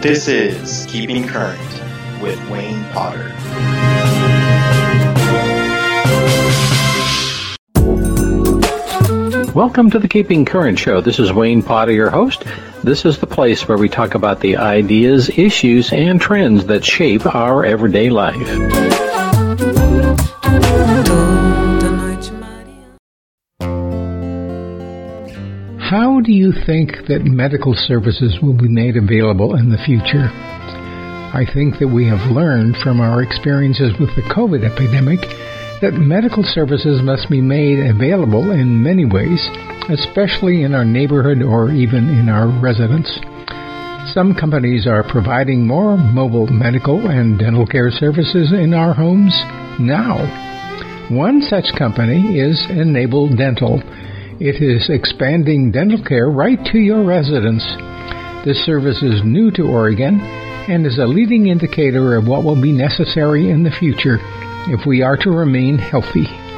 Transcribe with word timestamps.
This 0.00 0.28
is 0.28 0.86
Keeping 0.86 1.28
Current 1.28 1.60
with 2.22 2.40
Wayne 2.48 2.82
Potter. 2.86 3.34
Welcome 9.54 9.90
to 9.90 9.98
the 9.98 10.08
Keeping 10.08 10.46
Current 10.46 10.78
Show. 10.78 11.02
This 11.02 11.18
is 11.18 11.34
Wayne 11.34 11.62
Potter, 11.62 11.92
your 11.92 12.08
host. 12.08 12.44
This 12.82 13.04
is 13.04 13.18
the 13.18 13.26
place 13.26 13.68
where 13.68 13.76
we 13.76 13.90
talk 13.90 14.14
about 14.14 14.40
the 14.40 14.56
ideas, 14.56 15.28
issues, 15.28 15.92
and 15.92 16.18
trends 16.18 16.64
that 16.64 16.82
shape 16.82 17.26
our 17.26 17.66
everyday 17.66 18.08
life. 18.08 19.09
How 26.20 26.26
do 26.26 26.32
you 26.36 26.52
think 26.52 27.08
that 27.08 27.24
medical 27.24 27.72
services 27.72 28.40
will 28.42 28.52
be 28.52 28.68
made 28.68 28.94
available 28.94 29.56
in 29.56 29.70
the 29.70 29.80
future? 29.88 30.28
I 31.32 31.48
think 31.48 31.78
that 31.78 31.88
we 31.88 32.04
have 32.12 32.30
learned 32.30 32.76
from 32.84 33.00
our 33.00 33.22
experiences 33.22 33.96
with 33.98 34.12
the 34.12 34.28
COVID 34.28 34.60
epidemic 34.60 35.16
that 35.80 35.96
medical 35.96 36.44
services 36.44 37.00
must 37.00 37.30
be 37.30 37.40
made 37.40 37.80
available 37.88 38.52
in 38.52 38.82
many 38.82 39.06
ways, 39.06 39.40
especially 39.88 40.62
in 40.62 40.74
our 40.74 40.84
neighborhood 40.84 41.40
or 41.40 41.72
even 41.72 42.10
in 42.12 42.28
our 42.28 42.52
residence. 42.60 43.08
Some 44.12 44.36
companies 44.38 44.86
are 44.86 45.08
providing 45.08 45.66
more 45.66 45.96
mobile 45.96 46.48
medical 46.48 47.08
and 47.08 47.38
dental 47.38 47.64
care 47.64 47.90
services 47.90 48.52
in 48.52 48.74
our 48.74 48.92
homes 48.92 49.32
now. 49.80 50.20
One 51.08 51.40
such 51.40 51.72
company 51.78 52.36
is 52.36 52.60
Enable 52.68 53.34
Dental. 53.34 53.80
It 54.40 54.62
is 54.62 54.88
expanding 54.88 55.70
dental 55.70 56.02
care 56.02 56.30
right 56.30 56.58
to 56.72 56.78
your 56.78 57.04
residence. 57.04 57.62
This 58.42 58.64
service 58.64 59.02
is 59.02 59.20
new 59.22 59.50
to 59.50 59.64
Oregon 59.64 60.18
and 60.18 60.86
is 60.86 60.96
a 60.96 61.04
leading 61.04 61.48
indicator 61.48 62.16
of 62.16 62.26
what 62.26 62.42
will 62.42 62.58
be 62.58 62.72
necessary 62.72 63.50
in 63.50 63.64
the 63.64 63.70
future 63.70 64.16
if 64.72 64.86
we 64.86 65.02
are 65.02 65.18
to 65.18 65.30
remain 65.30 65.76
healthy. 65.76 66.49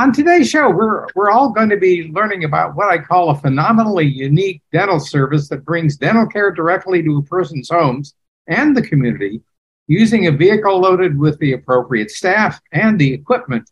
On 0.00 0.14
today's 0.14 0.48
show, 0.48 0.70
we're, 0.70 1.06
we're 1.14 1.30
all 1.30 1.50
going 1.50 1.68
to 1.68 1.76
be 1.76 2.10
learning 2.14 2.44
about 2.44 2.74
what 2.74 2.88
I 2.88 2.96
call 2.96 3.28
a 3.28 3.34
phenomenally 3.34 4.06
unique 4.06 4.62
dental 4.72 4.98
service 4.98 5.50
that 5.50 5.66
brings 5.66 5.98
dental 5.98 6.26
care 6.26 6.50
directly 6.50 7.02
to 7.02 7.18
a 7.18 7.22
person's 7.22 7.68
homes 7.68 8.14
and 8.46 8.74
the 8.74 8.80
community 8.80 9.42
using 9.88 10.26
a 10.26 10.32
vehicle 10.32 10.80
loaded 10.80 11.18
with 11.18 11.38
the 11.38 11.52
appropriate 11.52 12.10
staff 12.10 12.58
and 12.72 12.98
the 12.98 13.12
equipment. 13.12 13.70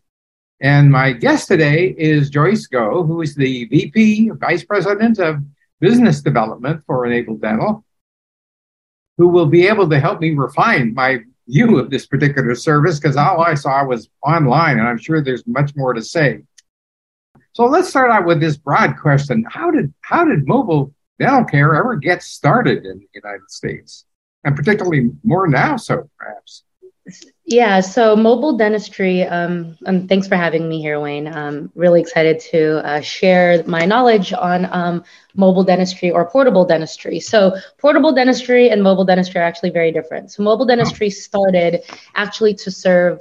And 0.61 0.91
my 0.91 1.13
guest 1.13 1.47
today 1.47 1.95
is 1.97 2.29
Joyce 2.29 2.67
Go, 2.67 3.03
who 3.03 3.21
is 3.21 3.33
the 3.33 3.65
VP, 3.65 4.29
Vice 4.35 4.63
President 4.63 5.17
of 5.17 5.37
Business 5.79 6.21
Development 6.21 6.83
for 6.85 7.07
Enable 7.07 7.37
Dental, 7.37 7.83
who 9.17 9.29
will 9.29 9.47
be 9.47 9.67
able 9.67 9.89
to 9.89 9.99
help 9.99 10.21
me 10.21 10.35
refine 10.35 10.93
my 10.93 11.21
view 11.49 11.79
of 11.79 11.89
this 11.89 12.05
particular 12.05 12.55
service 12.55 12.99
because 12.99 13.17
all 13.17 13.41
I 13.41 13.55
saw 13.55 13.83
was 13.85 14.09
online, 14.23 14.79
and 14.79 14.87
I'm 14.87 14.97
sure 14.97 15.21
there's 15.21 15.45
much 15.47 15.75
more 15.75 15.93
to 15.93 16.01
say. 16.01 16.43
So 17.53 17.65
let's 17.65 17.89
start 17.89 18.11
out 18.11 18.25
with 18.25 18.39
this 18.39 18.57
broad 18.57 18.97
question: 18.97 19.45
How 19.49 19.71
did 19.71 19.93
how 20.01 20.25
did 20.25 20.47
mobile 20.47 20.93
dental 21.19 21.45
care 21.45 21.75
ever 21.75 21.95
get 21.95 22.23
started 22.23 22.85
in 22.85 22.99
the 22.99 23.07
United 23.13 23.49
States, 23.49 24.05
and 24.43 24.55
particularly 24.55 25.09
more 25.23 25.47
now, 25.47 25.75
so 25.77 26.09
perhaps? 26.17 26.63
Yeah, 27.49 27.79
so 27.81 28.15
mobile 28.15 28.57
dentistry, 28.57 29.23
um, 29.23 29.75
and 29.85 30.07
thanks 30.07 30.27
for 30.27 30.35
having 30.35 30.69
me 30.69 30.81
here, 30.81 30.99
Wayne. 30.99 31.27
I'm 31.27 31.71
really 31.75 31.99
excited 31.99 32.39
to 32.51 32.85
uh, 32.85 33.01
share 33.01 33.63
my 33.65 33.85
knowledge 33.85 34.33
on 34.33 34.67
um, 34.71 35.03
mobile 35.35 35.63
dentistry 35.63 36.11
or 36.11 36.29
portable 36.29 36.65
dentistry. 36.65 37.19
So, 37.19 37.55
portable 37.79 38.11
dentistry 38.13 38.69
and 38.69 38.83
mobile 38.83 39.03
dentistry 39.03 39.41
are 39.41 39.43
actually 39.45 39.71
very 39.71 39.91
different. 39.91 40.31
So, 40.31 40.43
mobile 40.43 40.65
dentistry 40.67 41.09
started 41.09 41.81
actually 42.15 42.53
to 42.55 42.71
serve 42.71 43.19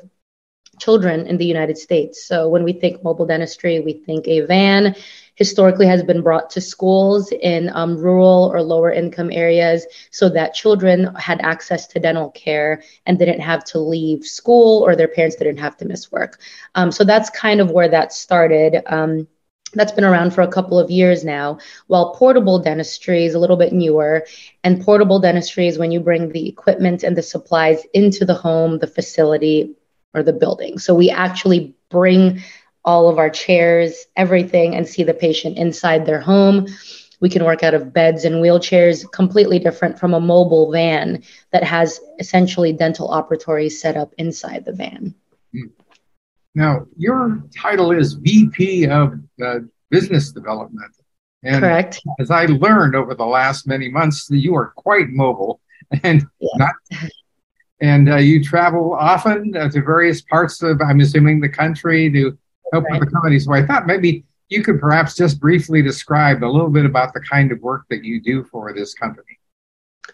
children 0.79 1.27
in 1.27 1.39
the 1.39 1.47
United 1.47 1.79
States. 1.79 2.27
So, 2.27 2.49
when 2.49 2.65
we 2.65 2.73
think 2.73 3.03
mobile 3.03 3.27
dentistry, 3.27 3.81
we 3.81 3.95
think 3.95 4.29
a 4.29 4.41
van 4.43 4.95
historically 5.39 5.87
has 5.87 6.03
been 6.03 6.21
brought 6.21 6.51
to 6.51 6.61
schools 6.61 7.31
in 7.31 7.71
um, 7.73 7.97
rural 7.97 8.51
or 8.53 8.61
lower 8.61 8.91
income 8.91 9.31
areas 9.31 9.87
so 10.11 10.29
that 10.29 10.53
children 10.53 11.15
had 11.15 11.41
access 11.41 11.87
to 11.87 12.01
dental 12.01 12.31
care 12.31 12.83
and 13.07 13.21
didn't 13.21 13.41
have 13.41 13.63
to 13.63 13.79
leave 13.79 14.25
school 14.25 14.85
or 14.85 14.97
their 14.97 15.07
parents 15.07 15.37
didn't 15.37 15.57
have 15.57 15.77
to 15.77 15.85
miss 15.85 16.11
work. 16.11 16.41
Um, 16.75 16.91
so 16.91 17.05
that's 17.05 17.31
kind 17.31 17.61
of 17.61 17.71
where 17.71 17.89
that 17.89 18.13
started. 18.13 18.83
Um, 18.87 19.29
that's 19.75 19.93
been 19.93 20.05
around 20.05 20.33
for 20.33 20.43
a 20.43 20.49
couple 20.49 20.79
of 20.79 20.91
years 20.91 21.25
now. 21.25 21.59
While 21.87 22.15
portable 22.15 22.59
dentistry 22.59 23.27
is 23.27 23.35
a 23.35 23.39
little 23.39 23.57
bit 23.57 23.73
newer, 23.73 24.27
and 24.65 24.83
portable 24.83 25.21
dentistry 25.21 25.69
is 25.69 25.79
when 25.79 25.93
you 25.93 26.01
bring 26.01 26.33
the 26.33 26.49
equipment 26.49 27.05
and 27.05 27.17
the 27.17 27.23
supplies 27.23 27.85
into 27.95 28.25
the 28.25 28.35
home, 28.35 28.79
the 28.79 28.87
facility, 28.87 29.77
or 30.15 30.23
the 30.23 30.33
building. 30.33 30.79
So 30.79 30.95
we 30.95 31.11
actually 31.11 31.75
bring 31.91 32.43
all 32.85 33.09
of 33.09 33.19
our 33.19 33.31
chairs, 33.31 34.07
everything, 34.17 34.75
and 34.75 34.87
see 34.87 35.03
the 35.03 35.15
patient 35.15 35.59
inside 35.59 36.07
their 36.07 36.21
home. 36.21 36.67
We 37.21 37.29
can 37.29 37.45
work 37.45 37.63
out 37.63 37.75
of 37.75 37.93
beds 37.93 38.25
and 38.25 38.37
wheelchairs, 38.37 39.11
completely 39.13 39.59
different 39.59 39.99
from 39.99 40.15
a 40.15 40.21
mobile 40.21 40.71
van 40.71 41.23
that 41.53 41.65
has 41.65 42.01
essentially 42.19 42.73
dental 42.73 43.09
operatories 43.09 43.73
set 43.73 43.97
up 43.97 44.15
inside 44.19 44.65
the 44.65 44.73
van. 44.73 45.15
Now, 46.55 46.87
your 46.97 47.43
title 47.57 47.93
is 47.93 48.15
VP 48.15 48.87
of 48.87 49.15
uh, 49.45 49.61
Business 49.91 50.33
Development. 50.33 50.93
And 51.43 51.61
Correct. 51.61 52.01
As 52.19 52.31
I 52.31 52.47
learned 52.47 52.97
over 52.97 53.15
the 53.15 53.27
last 53.27 53.67
many 53.67 53.89
months, 53.89 54.29
you 54.31 54.57
are 54.57 54.73
quite 54.77 55.09
mobile 55.09 55.61
and 56.03 56.27
yeah. 56.41 56.49
not 56.57 56.75
and 57.81 58.11
uh, 58.11 58.17
you 58.17 58.43
travel 58.43 58.95
often 58.95 59.57
uh, 59.57 59.69
to 59.71 59.83
various 59.83 60.21
parts 60.21 60.63
of, 60.63 60.81
I'm 60.81 61.01
assuming, 61.01 61.41
the 61.41 61.49
country 61.49 62.11
to 62.13 62.37
help 62.73 62.85
right. 62.85 63.01
with 63.01 63.09
the 63.09 63.13
company. 63.13 63.39
So 63.39 63.53
I 63.53 63.65
thought 63.65 63.87
maybe 63.87 64.25
you 64.49 64.63
could 64.63 64.81
perhaps 64.81 65.15
just 65.15 65.41
briefly 65.41 65.83
describe 65.83 66.43
a 66.43 66.47
little 66.47 66.71
bit 66.71 66.85
about 66.85 67.13
the 67.13 67.21
kind 67.21 67.53
of 67.53 67.61
work 67.61 67.85
that 67.91 68.05
you 68.05 68.21
do 68.21 68.45
for 68.45 68.73
this 68.73 68.95
company. 68.95 69.39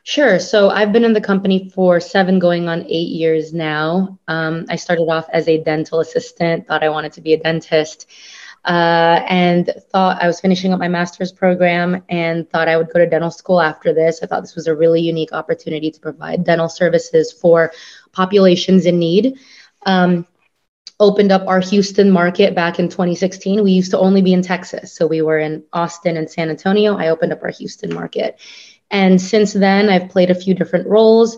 Sure. 0.03 0.39
So 0.39 0.71
I've 0.71 0.93
been 0.93 1.05
in 1.05 1.13
the 1.13 1.21
company 1.21 1.71
for 1.71 2.01
seven, 2.01 2.39
going 2.39 2.69
on 2.69 2.85
eight 2.89 3.11
years 3.11 3.55
now. 3.55 4.19
Um, 4.27 4.67
I 4.69 4.77
started 4.77 5.05
off 5.05 5.27
as 5.33 5.47
a 5.49 5.63
dental 5.63 6.01
assistant, 6.01 6.67
thought 6.67 6.83
I 6.83 6.89
wanted 6.89 7.13
to 7.13 7.21
be 7.21 7.33
a 7.33 7.41
dentist, 7.41 8.11
uh, 8.65 9.21
and 9.29 9.73
thought 9.93 10.21
I 10.21 10.27
was 10.27 10.41
finishing 10.41 10.73
up 10.73 10.81
my 10.81 10.89
master's 10.89 11.33
program 11.33 12.03
and 12.09 12.49
thought 12.51 12.69
I 12.69 12.77
would 12.77 12.91
go 12.93 12.99
to 12.99 13.07
dental 13.07 13.31
school 13.31 13.61
after 13.61 13.95
this. 13.95 14.21
I 14.23 14.27
thought 14.27 14.41
this 14.41 14.57
was 14.57 14.67
a 14.67 14.75
really 14.75 15.01
unique 15.01 15.33
opportunity 15.33 15.91
to 15.91 16.01
provide 16.01 16.45
dental 16.45 16.69
services 16.69 17.33
for 17.33 17.73
populations 18.13 18.87
in 18.87 18.99
need. 18.99 19.39
Um, 19.87 20.27
opened 21.01 21.33
up 21.33 21.47
our 21.47 21.61
Houston 21.61 22.11
market 22.11 22.55
back 22.55 22.79
in 22.79 22.89
2016. 22.89 23.63
We 23.63 23.73
used 23.73 23.91
to 23.91 23.99
only 23.99 24.23
be 24.23 24.33
in 24.33 24.43
Texas. 24.43 24.95
So 24.95 25.07
we 25.07 25.23
were 25.23 25.39
in 25.39 25.65
Austin 25.73 26.17
and 26.17 26.31
San 26.31 26.51
Antonio. 26.51 26.97
I 26.97 27.09
opened 27.09 27.33
up 27.33 27.43
our 27.43 27.51
Houston 27.51 27.93
market. 27.93 28.39
And 28.91 29.21
since 29.21 29.53
then, 29.53 29.89
I've 29.89 30.09
played 30.09 30.31
a 30.31 30.35
few 30.35 30.55
different 30.55 30.87
roles. 30.87 31.37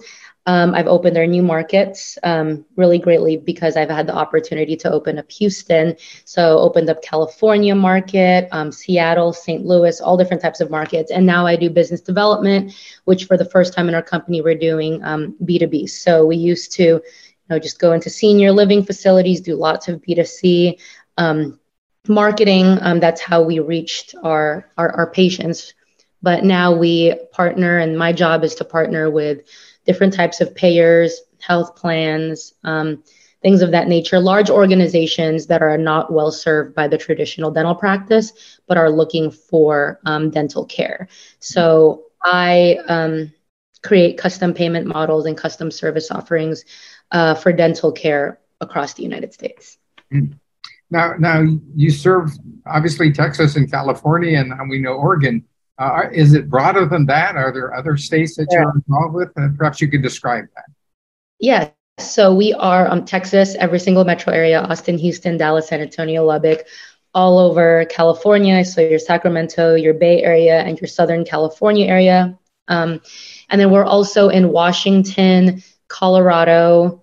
Um, 0.48 0.74
I've 0.74 0.86
opened 0.86 1.18
our 1.18 1.26
new 1.26 1.42
markets 1.42 2.18
um, 2.22 2.64
really 2.76 2.98
greatly 3.00 3.36
because 3.36 3.76
I've 3.76 3.90
had 3.90 4.06
the 4.06 4.14
opportunity 4.14 4.76
to 4.76 4.92
open 4.92 5.18
up 5.18 5.30
Houston. 5.32 5.96
So 6.24 6.58
opened 6.58 6.88
up 6.88 7.02
California 7.02 7.74
market, 7.74 8.48
um, 8.52 8.70
Seattle, 8.70 9.32
St. 9.32 9.66
Louis, 9.66 10.00
all 10.00 10.16
different 10.16 10.42
types 10.42 10.60
of 10.60 10.70
markets. 10.70 11.10
And 11.10 11.26
now 11.26 11.46
I 11.46 11.56
do 11.56 11.68
business 11.68 12.00
development, 12.00 12.74
which 13.06 13.24
for 13.24 13.36
the 13.36 13.44
first 13.44 13.74
time 13.74 13.88
in 13.88 13.96
our 13.96 14.02
company, 14.02 14.40
we're 14.40 14.54
doing 14.54 15.00
B2B. 15.00 15.82
Um, 15.82 15.88
so 15.88 16.24
we 16.24 16.36
used 16.36 16.72
to 16.74 17.02
know, 17.48 17.58
just 17.58 17.78
go 17.78 17.92
into 17.92 18.10
senior 18.10 18.52
living 18.52 18.84
facilities, 18.84 19.40
do 19.40 19.54
lots 19.54 19.88
of 19.88 20.02
B2C 20.02 20.80
um, 21.16 21.58
marketing. 22.08 22.78
Um, 22.80 23.00
that's 23.00 23.20
how 23.20 23.42
we 23.42 23.58
reached 23.60 24.14
our, 24.22 24.70
our, 24.76 24.90
our 24.90 25.10
patients. 25.10 25.74
But 26.22 26.44
now 26.44 26.74
we 26.74 27.14
partner, 27.32 27.78
and 27.78 27.98
my 27.98 28.12
job 28.12 28.42
is 28.42 28.54
to 28.56 28.64
partner 28.64 29.10
with 29.10 29.42
different 29.84 30.12
types 30.12 30.40
of 30.40 30.54
payers, 30.54 31.20
health 31.40 31.76
plans, 31.76 32.54
um, 32.64 33.02
things 33.42 33.62
of 33.62 33.70
that 33.70 33.86
nature, 33.86 34.18
large 34.18 34.50
organizations 34.50 35.46
that 35.46 35.62
are 35.62 35.78
not 35.78 36.12
well 36.12 36.32
served 36.32 36.74
by 36.74 36.88
the 36.88 36.98
traditional 36.98 37.50
dental 37.50 37.74
practice, 37.74 38.58
but 38.66 38.76
are 38.76 38.90
looking 38.90 39.30
for 39.30 40.00
um, 40.04 40.30
dental 40.30 40.64
care. 40.64 41.06
So 41.38 42.06
I 42.24 42.78
um, 42.88 43.32
create 43.84 44.18
custom 44.18 44.52
payment 44.52 44.86
models 44.86 45.26
and 45.26 45.36
custom 45.36 45.70
service 45.70 46.10
offerings 46.10 46.64
uh, 47.10 47.34
for 47.34 47.52
dental 47.52 47.92
care 47.92 48.40
across 48.60 48.94
the 48.94 49.02
United 49.02 49.32
States. 49.32 49.78
Hmm. 50.10 50.32
Now, 50.90 51.14
now 51.18 51.44
you 51.74 51.90
serve 51.90 52.30
obviously 52.64 53.12
Texas 53.12 53.56
and 53.56 53.70
California, 53.70 54.38
and 54.38 54.70
we 54.70 54.78
know 54.78 54.92
Oregon. 54.92 55.44
Uh, 55.78 56.04
is 56.12 56.32
it 56.32 56.48
broader 56.48 56.86
than 56.86 57.06
that? 57.06 57.36
Are 57.36 57.52
there 57.52 57.74
other 57.74 57.96
states 57.96 58.36
that 58.36 58.46
you're 58.50 58.72
involved 58.74 59.14
with? 59.14 59.30
And 59.36 59.58
perhaps 59.58 59.80
you 59.80 59.88
could 59.88 60.02
describe 60.02 60.44
that. 60.54 60.64
Yeah. 61.38 61.70
So 61.98 62.34
we 62.34 62.52
are 62.54 62.88
um, 62.88 63.04
Texas, 63.04 63.56
every 63.58 63.78
single 63.78 64.04
metro 64.04 64.32
area, 64.32 64.60
Austin, 64.62 64.98
Houston, 64.98 65.36
Dallas, 65.36 65.68
San 65.68 65.80
Antonio, 65.80 66.24
Lubbock, 66.24 66.66
all 67.14 67.38
over 67.38 67.86
California. 67.86 68.64
So 68.64 68.80
your 68.80 68.98
Sacramento, 68.98 69.74
your 69.74 69.94
Bay 69.94 70.22
Area, 70.22 70.60
and 70.60 70.78
your 70.80 70.88
Southern 70.88 71.24
California 71.24 71.86
area. 71.86 72.38
Um, 72.68 73.00
and 73.48 73.60
then 73.60 73.70
we're 73.70 73.84
also 73.84 74.28
in 74.28 74.50
Washington, 74.50 75.62
Colorado, 75.88 77.02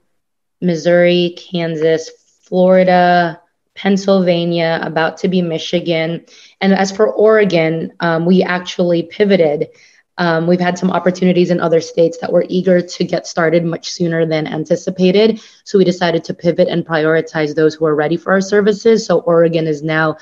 Missouri, 0.61 1.35
Kansas, 1.37 2.09
Florida, 2.43 3.41
Pennsylvania, 3.75 4.79
about 4.83 5.17
to 5.17 5.27
be 5.27 5.41
Michigan. 5.41 6.25
And 6.61 6.73
as 6.73 6.91
for 6.91 7.11
Oregon, 7.11 7.93
um, 7.99 8.25
we 8.25 8.43
actually 8.43 9.03
pivoted. 9.03 9.69
Um, 10.17 10.45
we've 10.45 10.59
had 10.59 10.77
some 10.77 10.91
opportunities 10.91 11.49
in 11.49 11.59
other 11.59 11.81
states 11.81 12.19
that 12.19 12.31
were 12.31 12.45
eager 12.47 12.81
to 12.81 13.03
get 13.03 13.25
started 13.25 13.65
much 13.65 13.89
sooner 13.89 14.25
than 14.25 14.45
anticipated. 14.45 15.41
So 15.63 15.79
we 15.79 15.85
decided 15.85 16.23
to 16.25 16.35
pivot 16.35 16.67
and 16.67 16.85
prioritize 16.85 17.55
those 17.55 17.73
who 17.73 17.85
are 17.85 17.95
ready 17.95 18.17
for 18.17 18.31
our 18.31 18.41
services. 18.41 19.05
So 19.05 19.19
Oregon 19.21 19.65
is 19.65 19.81
now, 19.81 20.17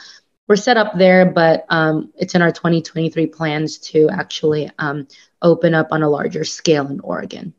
we're 0.48 0.56
set 0.56 0.78
up 0.78 0.98
there, 0.98 1.25
but 1.25 1.66
um, 1.69 2.13
it's 2.18 2.36
in 2.36 2.42
our 2.42 2.52
2023 2.52 3.28
plans 3.28 3.80
to 3.80 4.10
actually 4.10 4.72
um, 4.80 5.08
open 5.42 5.74
up 5.74 5.90
on 5.92 6.04
a 6.04 6.10
larger 6.10 6.46
scale 6.46 6.88
in 6.88 7.02
Oregon. 7.02 7.54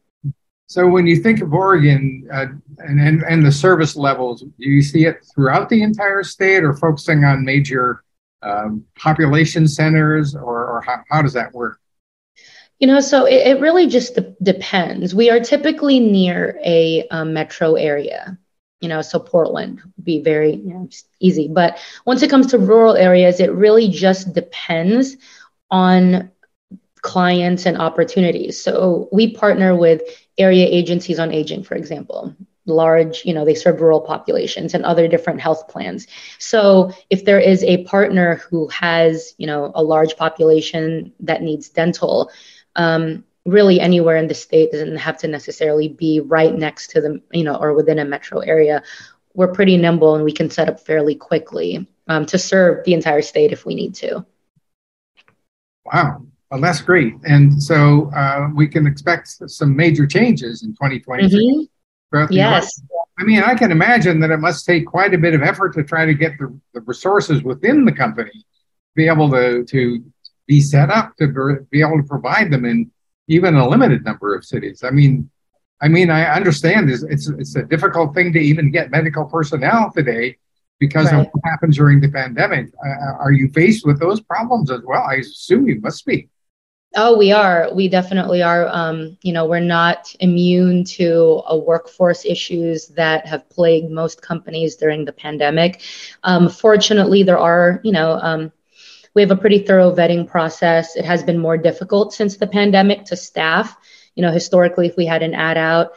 So 0.72 0.88
when 0.88 1.06
you 1.06 1.16
think 1.16 1.42
of 1.42 1.52
Oregon 1.52 2.26
uh, 2.32 2.46
and, 2.78 2.98
and, 2.98 3.22
and 3.24 3.44
the 3.44 3.52
service 3.52 3.94
levels, 3.94 4.40
do 4.40 4.70
you 4.70 4.80
see 4.80 5.04
it 5.04 5.22
throughout 5.34 5.68
the 5.68 5.82
entire 5.82 6.22
state 6.22 6.64
or 6.64 6.72
focusing 6.72 7.24
on 7.24 7.44
major 7.44 8.02
um, 8.40 8.82
population 8.98 9.68
centers 9.68 10.34
or, 10.34 10.64
or 10.64 10.80
how, 10.80 11.02
how, 11.10 11.20
does 11.20 11.34
that 11.34 11.52
work? 11.52 11.78
You 12.78 12.86
know, 12.86 13.00
so 13.00 13.26
it, 13.26 13.46
it 13.48 13.60
really 13.60 13.86
just 13.86 14.14
de- 14.14 14.34
depends. 14.42 15.14
We 15.14 15.28
are 15.28 15.40
typically 15.40 16.00
near 16.00 16.58
a 16.64 17.06
um, 17.08 17.34
metro 17.34 17.74
area, 17.74 18.38
you 18.80 18.88
know, 18.88 19.02
so 19.02 19.18
Portland 19.18 19.82
would 19.84 20.04
be 20.06 20.22
very 20.22 20.54
you 20.54 20.72
know, 20.72 20.88
easy. 21.20 21.48
But 21.48 21.80
once 22.06 22.22
it 22.22 22.30
comes 22.30 22.46
to 22.46 22.58
rural 22.58 22.96
areas, 22.96 23.40
it 23.40 23.52
really 23.52 23.88
just 23.88 24.32
depends 24.32 25.18
on 25.70 26.31
clients 27.02 27.66
and 27.66 27.76
opportunities. 27.76 28.62
So 28.62 29.08
we 29.12 29.34
partner 29.34 29.76
with 29.76 30.02
area 30.38 30.66
agencies 30.66 31.18
on 31.18 31.32
aging, 31.32 31.64
for 31.64 31.74
example, 31.74 32.34
large, 32.64 33.24
you 33.24 33.34
know, 33.34 33.44
they 33.44 33.56
serve 33.56 33.80
rural 33.80 34.00
populations 34.00 34.72
and 34.72 34.84
other 34.84 35.08
different 35.08 35.40
health 35.40 35.68
plans. 35.68 36.06
So 36.38 36.92
if 37.10 37.24
there 37.24 37.40
is 37.40 37.64
a 37.64 37.84
partner 37.84 38.36
who 38.48 38.68
has, 38.68 39.34
you 39.36 39.46
know, 39.46 39.72
a 39.74 39.82
large 39.82 40.16
population 40.16 41.12
that 41.20 41.42
needs 41.42 41.68
dental, 41.68 42.30
um, 42.76 43.24
really 43.44 43.80
anywhere 43.80 44.16
in 44.16 44.28
the 44.28 44.34
state 44.34 44.70
doesn't 44.70 44.96
have 44.96 45.18
to 45.18 45.28
necessarily 45.28 45.88
be 45.88 46.20
right 46.20 46.54
next 46.54 46.92
to 46.92 47.00
the, 47.00 47.20
you 47.32 47.42
know, 47.42 47.56
or 47.56 47.74
within 47.74 47.98
a 47.98 48.04
metro 48.04 48.38
area. 48.38 48.84
We're 49.34 49.52
pretty 49.52 49.76
nimble 49.76 50.14
and 50.14 50.24
we 50.24 50.32
can 50.32 50.50
set 50.50 50.68
up 50.68 50.78
fairly 50.78 51.16
quickly 51.16 51.88
um, 52.06 52.26
to 52.26 52.38
serve 52.38 52.84
the 52.84 52.94
entire 52.94 53.22
state 53.22 53.50
if 53.50 53.66
we 53.66 53.74
need 53.74 53.96
to. 53.96 54.24
Wow. 55.84 56.26
Well, 56.52 56.60
that's 56.60 56.82
great. 56.82 57.14
And 57.24 57.62
so 57.62 58.10
uh, 58.14 58.50
we 58.54 58.68
can 58.68 58.86
expect 58.86 59.28
some 59.46 59.74
major 59.74 60.06
changes 60.06 60.62
in 60.62 60.72
2023. 60.74 61.68
Mm-hmm. 62.12 62.30
Yes. 62.30 62.78
I 63.18 63.24
mean, 63.24 63.42
I 63.42 63.54
can 63.54 63.72
imagine 63.72 64.20
that 64.20 64.30
it 64.30 64.36
must 64.36 64.66
take 64.66 64.84
quite 64.84 65.14
a 65.14 65.18
bit 65.18 65.32
of 65.32 65.42
effort 65.42 65.72
to 65.76 65.82
try 65.82 66.04
to 66.04 66.12
get 66.12 66.32
the, 66.38 66.54
the 66.74 66.82
resources 66.82 67.42
within 67.42 67.86
the 67.86 67.92
company 67.92 68.32
to 68.32 68.94
be 68.94 69.08
able 69.08 69.30
to, 69.30 69.64
to 69.64 70.04
be 70.46 70.60
set 70.60 70.90
up 70.90 71.16
to 71.16 71.64
be 71.70 71.80
able 71.80 71.96
to 71.96 72.06
provide 72.06 72.50
them 72.50 72.66
in 72.66 72.90
even 73.28 73.56
a 73.56 73.66
limited 73.66 74.04
number 74.04 74.34
of 74.34 74.44
cities. 74.44 74.84
I 74.84 74.90
mean, 74.90 75.30
I 75.80 75.88
mean, 75.88 76.10
I 76.10 76.24
understand 76.36 76.90
it's, 76.90 77.02
it's, 77.02 77.30
it's 77.30 77.56
a 77.56 77.62
difficult 77.62 78.14
thing 78.14 78.30
to 78.34 78.38
even 78.38 78.70
get 78.70 78.90
medical 78.90 79.24
personnel 79.24 79.90
today 79.90 80.36
because 80.78 81.10
right. 81.10 81.20
of 81.20 81.28
what 81.32 81.44
happened 81.44 81.72
during 81.72 82.02
the 82.02 82.10
pandemic. 82.10 82.66
Uh, 82.84 83.14
are 83.20 83.32
you 83.32 83.48
faced 83.52 83.86
with 83.86 83.98
those 83.98 84.20
problems 84.20 84.70
as 84.70 84.82
well? 84.84 85.02
I 85.02 85.14
assume 85.14 85.66
you 85.66 85.80
must 85.80 86.04
be. 86.04 86.28
Oh, 86.94 87.16
we 87.16 87.32
are. 87.32 87.70
We 87.72 87.88
definitely 87.88 88.42
are. 88.42 88.68
Um, 88.68 89.16
you 89.22 89.32
know, 89.32 89.46
we're 89.46 89.60
not 89.60 90.14
immune 90.20 90.84
to 90.84 91.42
a 91.46 91.56
workforce 91.56 92.26
issues 92.26 92.88
that 92.88 93.26
have 93.26 93.48
plagued 93.48 93.90
most 93.90 94.20
companies 94.20 94.76
during 94.76 95.06
the 95.06 95.12
pandemic. 95.12 95.80
Um, 96.22 96.50
fortunately, 96.50 97.22
there 97.22 97.38
are, 97.38 97.80
you 97.82 97.92
know, 97.92 98.18
um, 98.20 98.52
we 99.14 99.22
have 99.22 99.30
a 99.30 99.36
pretty 99.36 99.60
thorough 99.60 99.94
vetting 99.94 100.28
process. 100.28 100.96
It 100.96 101.06
has 101.06 101.22
been 101.22 101.38
more 101.38 101.56
difficult 101.56 102.12
since 102.12 102.36
the 102.36 102.46
pandemic 102.46 103.06
to 103.06 103.16
staff. 103.16 103.74
You 104.14 104.22
know, 104.22 104.32
historically, 104.32 104.86
if 104.86 104.96
we 104.96 105.06
had 105.06 105.22
an 105.22 105.34
ad 105.34 105.56
out, 105.56 105.92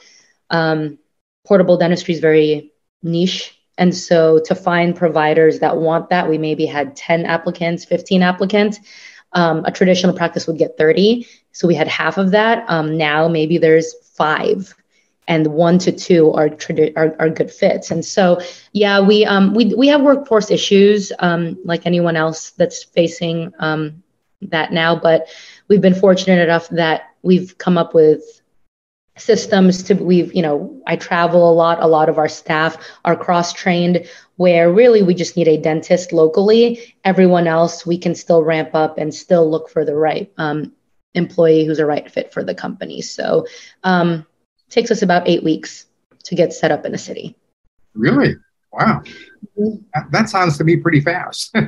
um, 0.50 0.97
portable 1.45 1.77
dentistry 1.77 2.13
is 2.13 2.21
very 2.21 2.71
niche. 3.03 3.51
And 3.77 3.94
so 3.94 4.39
to 4.45 4.56
find 4.56 4.95
providers 4.95 5.59
that 5.59 5.75
want 5.75 6.09
that, 6.09 6.30
we 6.30 6.38
maybe 6.38 6.65
had 6.65 6.95
10 6.95 7.25
applicants, 7.25 7.83
15 7.83 8.24
applicants 8.24 8.80
um, 9.36 9.64
a 9.66 9.72
traditional 9.72 10.14
practice 10.14 10.48
would 10.48 10.58
get 10.58 10.78
30. 10.78 11.28
So 11.52 11.68
we 11.68 11.76
had 11.76 11.88
half 11.88 12.18
of 12.18 12.32
that. 12.32 12.66
Um, 12.68 12.98
now 12.98 13.28
maybe 13.28 13.58
there's 13.58 13.94
five 14.16 14.74
and 15.28 15.48
one 15.48 15.80
to 15.80 15.92
two 15.92 16.32
are, 16.34 16.50
tradi- 16.50 16.94
are, 16.96 17.16
are 17.20 17.30
good 17.30 17.52
fits. 17.52 17.92
And 17.92 18.04
so, 18.04 18.42
yeah, 18.74 19.00
we, 19.00 19.26
um, 19.26 19.54
we, 19.54 19.74
we 19.76 19.88
have 19.88 20.02
workforce 20.02 20.52
issues 20.52 21.12
um, 21.20 21.58
like 21.64 21.86
anyone 21.86 22.16
else 22.16 22.52
that's 22.52 22.84
facing 22.84 23.52
um, 23.60 24.04
that 24.44 24.72
now, 24.72 24.96
but 24.96 25.28
we've 25.68 25.81
been 25.81 25.96
fortunate 25.96 26.42
enough 26.42 26.70
that 26.70 27.10
we've 27.24 27.58
come 27.58 27.78
up 27.78 27.94
with 27.94 28.42
systems 29.18 29.84
to 29.84 29.94
we've 29.94 30.34
you 30.34 30.42
know 30.42 30.82
i 30.88 30.96
travel 30.96 31.50
a 31.50 31.54
lot. 31.54 31.82
A 31.82 31.88
lot 31.88 32.10
of 32.10 32.18
our 32.18 32.28
staff 32.28 32.78
are 33.06 33.16
cross 33.16 33.54
trained 33.54 34.06
where 34.38 34.72
really 34.72 35.02
we 35.02 35.14
just 35.14 35.38
need 35.38 35.48
a 35.48 35.58
dentist 35.58 36.12
locally. 36.12 36.96
Everyone 37.06 37.48
else 37.48 37.86
we 37.86 37.98
can 37.98 38.16
still 38.16 38.44
ramp 38.44 38.72
up 38.74 38.98
and 38.98 39.14
still 39.14 39.50
look 39.50 39.70
for 39.70 39.86
the 39.86 39.96
right 39.96 40.32
um, 40.38 40.74
employee 41.14 41.66
who's 41.66 41.80
a 41.80 41.86
right 41.86 42.12
fit 42.12 42.34
for 42.34 42.44
the 42.44 42.54
company. 42.54 43.02
So 43.02 43.46
um, 43.84 44.26
takes 44.70 44.92
us 44.92 45.02
about 45.02 45.28
eight 45.28 45.44
weeks 45.44 45.86
to 46.26 46.36
get 46.36 46.52
set 46.52 46.72
up 46.72 46.86
in 46.86 46.94
a 46.94 46.98
city. 46.98 47.38
Really? 47.94 48.36
Wow. 48.74 49.04
Mm-hmm. 49.58 50.12
that 50.12 50.28
sounds 50.28 50.58
to 50.58 50.66
me 50.66 50.78
pretty 50.78 51.02
fast. 51.02 51.56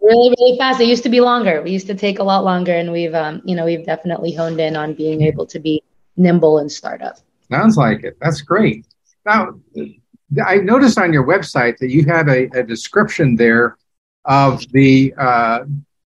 Really 0.00 0.34
really 0.38 0.56
fast. 0.56 0.80
It 0.80 0.88
used 0.88 1.02
to 1.02 1.10
be 1.10 1.20
longer. 1.20 1.60
We 1.60 1.70
used 1.70 1.86
to 1.88 1.94
take 1.94 2.18
a 2.18 2.22
lot 2.22 2.42
longer 2.42 2.72
and 2.72 2.92
we've 2.92 3.14
um, 3.14 3.42
you 3.44 3.54
know 3.54 3.66
we've 3.66 3.84
definitely 3.84 4.32
honed 4.32 4.58
in 4.58 4.74
on 4.74 4.94
being 4.94 5.20
able 5.20 5.44
to 5.44 5.58
be 5.58 5.82
nimble 6.18 6.58
and 6.58 6.70
startup. 6.70 7.18
Sounds 7.50 7.76
like 7.76 8.04
it. 8.04 8.16
That's 8.20 8.42
great. 8.42 8.86
Now, 9.24 9.54
I 10.44 10.56
noticed 10.56 10.98
on 10.98 11.12
your 11.12 11.26
website 11.26 11.78
that 11.78 11.90
you 11.90 12.04
had 12.04 12.28
a, 12.28 12.48
a 12.58 12.62
description 12.62 13.36
there 13.36 13.76
of 14.24 14.62
the 14.72 15.14
uh, 15.16 15.60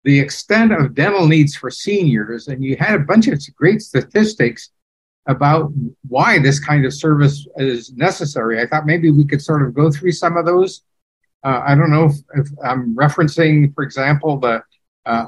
the 0.05 0.19
extent 0.19 0.73
of 0.73 0.95
dental 0.95 1.27
needs 1.27 1.55
for 1.55 1.71
seniors, 1.71 2.49
and 2.49 2.65
you 2.65 2.77
had 2.77 2.95
a 2.95 3.05
bunch 3.05 3.29
of 3.29 3.41
great 3.57 3.83
statistics 3.83 4.71
about 5.27 5.71
why 6.09 6.39
this 6.39 6.59
kind 6.59 6.87
of 6.87 6.95
service 6.95 7.47
is 7.57 7.93
necessary. 7.93 8.61
I 8.61 8.67
thought 8.67 8.87
maybe 8.87 9.11
we 9.11 9.27
could 9.27 9.43
sort 9.43 9.63
of 9.63 9.75
go 9.75 9.91
through 9.91 10.13
some 10.13 10.37
of 10.37 10.47
those. 10.47 10.83
Uh, 11.45 11.63
I 11.65 11.75
don't 11.75 11.91
know 11.91 12.07
if, 12.07 12.15
if, 12.35 12.49
I'm 12.65 12.97
referencing, 12.97 13.75
for 13.75 13.85
example, 13.85 14.41
the 14.41 14.63
uh, 15.05 15.27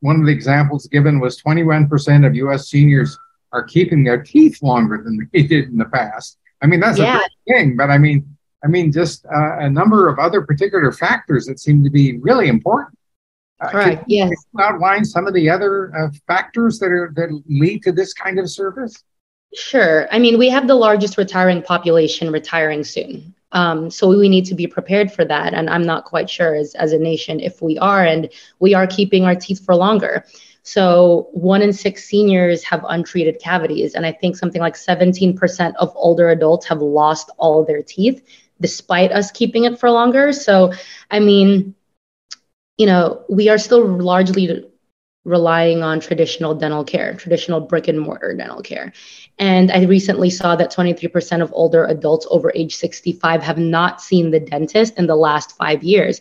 one 0.00 0.20
of 0.20 0.26
the 0.26 0.32
examples 0.32 0.88
given 0.88 1.20
was 1.20 1.40
21% 1.40 2.26
of 2.26 2.34
U.S. 2.34 2.68
seniors 2.68 3.16
are 3.52 3.62
keeping 3.62 4.04
their 4.04 4.22
teeth 4.22 4.62
longer 4.62 5.02
than 5.02 5.28
they 5.32 5.42
did 5.54 5.68
in 5.68 5.76
the 5.76 5.84
past. 5.86 6.38
I 6.62 6.66
mean, 6.66 6.80
that's 6.80 6.98
yeah. 6.98 7.18
a 7.20 7.52
thing, 7.52 7.76
but 7.76 7.90
I 7.90 7.98
mean, 7.98 8.36
I 8.64 8.68
mean, 8.68 8.92
just 8.92 9.26
uh, 9.26 9.58
a 9.58 9.68
number 9.68 10.08
of 10.08 10.18
other 10.18 10.42
particular 10.42 10.92
factors 10.92 11.46
that 11.46 11.58
seem 11.58 11.82
to 11.82 11.90
be 11.90 12.18
really 12.18 12.48
important. 12.48 12.96
Uh, 13.60 13.70
right. 13.74 14.04
Yes. 14.06 14.30
Outline 14.60 15.04
some 15.04 15.26
of 15.26 15.34
the 15.34 15.50
other 15.50 15.94
uh, 15.96 16.10
factors 16.26 16.78
that 16.78 16.90
are 16.90 17.12
that 17.16 17.42
lead 17.48 17.82
to 17.82 17.92
this 17.92 18.12
kind 18.12 18.38
of 18.38 18.50
service. 18.50 19.02
Sure. 19.54 20.08
I 20.10 20.18
mean, 20.18 20.38
we 20.38 20.48
have 20.48 20.66
the 20.66 20.74
largest 20.74 21.18
retiring 21.18 21.62
population 21.62 22.32
retiring 22.32 22.84
soon. 22.84 23.34
Um, 23.52 23.90
so 23.90 24.08
we 24.08 24.28
need 24.28 24.46
to 24.46 24.54
be 24.54 24.66
prepared 24.66 25.12
for 25.12 25.24
that. 25.26 25.52
And 25.52 25.68
I'm 25.68 25.82
not 25.82 26.04
quite 26.04 26.30
sure 26.30 26.54
as, 26.54 26.74
as 26.74 26.92
a 26.92 26.98
nation 26.98 27.38
if 27.38 27.60
we 27.60 27.78
are, 27.78 28.02
and 28.02 28.30
we 28.60 28.72
are 28.74 28.86
keeping 28.86 29.24
our 29.24 29.34
teeth 29.34 29.64
for 29.64 29.76
longer. 29.76 30.24
So 30.62 31.28
one 31.32 31.62
in 31.62 31.72
six 31.72 32.04
seniors 32.04 32.62
have 32.64 32.84
untreated 32.88 33.40
cavities. 33.40 33.94
And 33.94 34.06
I 34.06 34.12
think 34.12 34.36
something 34.36 34.60
like 34.60 34.74
17% 34.74 35.74
of 35.76 35.92
older 35.96 36.30
adults 36.30 36.66
have 36.66 36.80
lost 36.80 37.30
all 37.38 37.64
their 37.64 37.82
teeth 37.82 38.22
despite 38.60 39.10
us 39.10 39.32
keeping 39.32 39.64
it 39.64 39.78
for 39.78 39.90
longer. 39.90 40.32
So, 40.32 40.72
I 41.10 41.18
mean, 41.18 41.74
you 42.78 42.86
know, 42.86 43.24
we 43.28 43.48
are 43.48 43.58
still 43.58 43.84
largely 43.84 44.64
relying 45.24 45.82
on 45.82 46.00
traditional 46.00 46.54
dental 46.54 46.84
care, 46.84 47.14
traditional 47.14 47.60
brick 47.60 47.88
and 47.88 48.00
mortar 48.00 48.34
dental 48.34 48.62
care. 48.62 48.92
And 49.38 49.70
I 49.70 49.84
recently 49.84 50.30
saw 50.30 50.56
that 50.56 50.72
23% 50.72 51.42
of 51.42 51.52
older 51.52 51.84
adults 51.84 52.26
over 52.30 52.52
age 52.54 52.76
65 52.76 53.42
have 53.42 53.58
not 53.58 54.00
seen 54.00 54.30
the 54.30 54.40
dentist 54.40 54.98
in 54.98 55.06
the 55.06 55.16
last 55.16 55.56
five 55.56 55.82
years. 55.82 56.20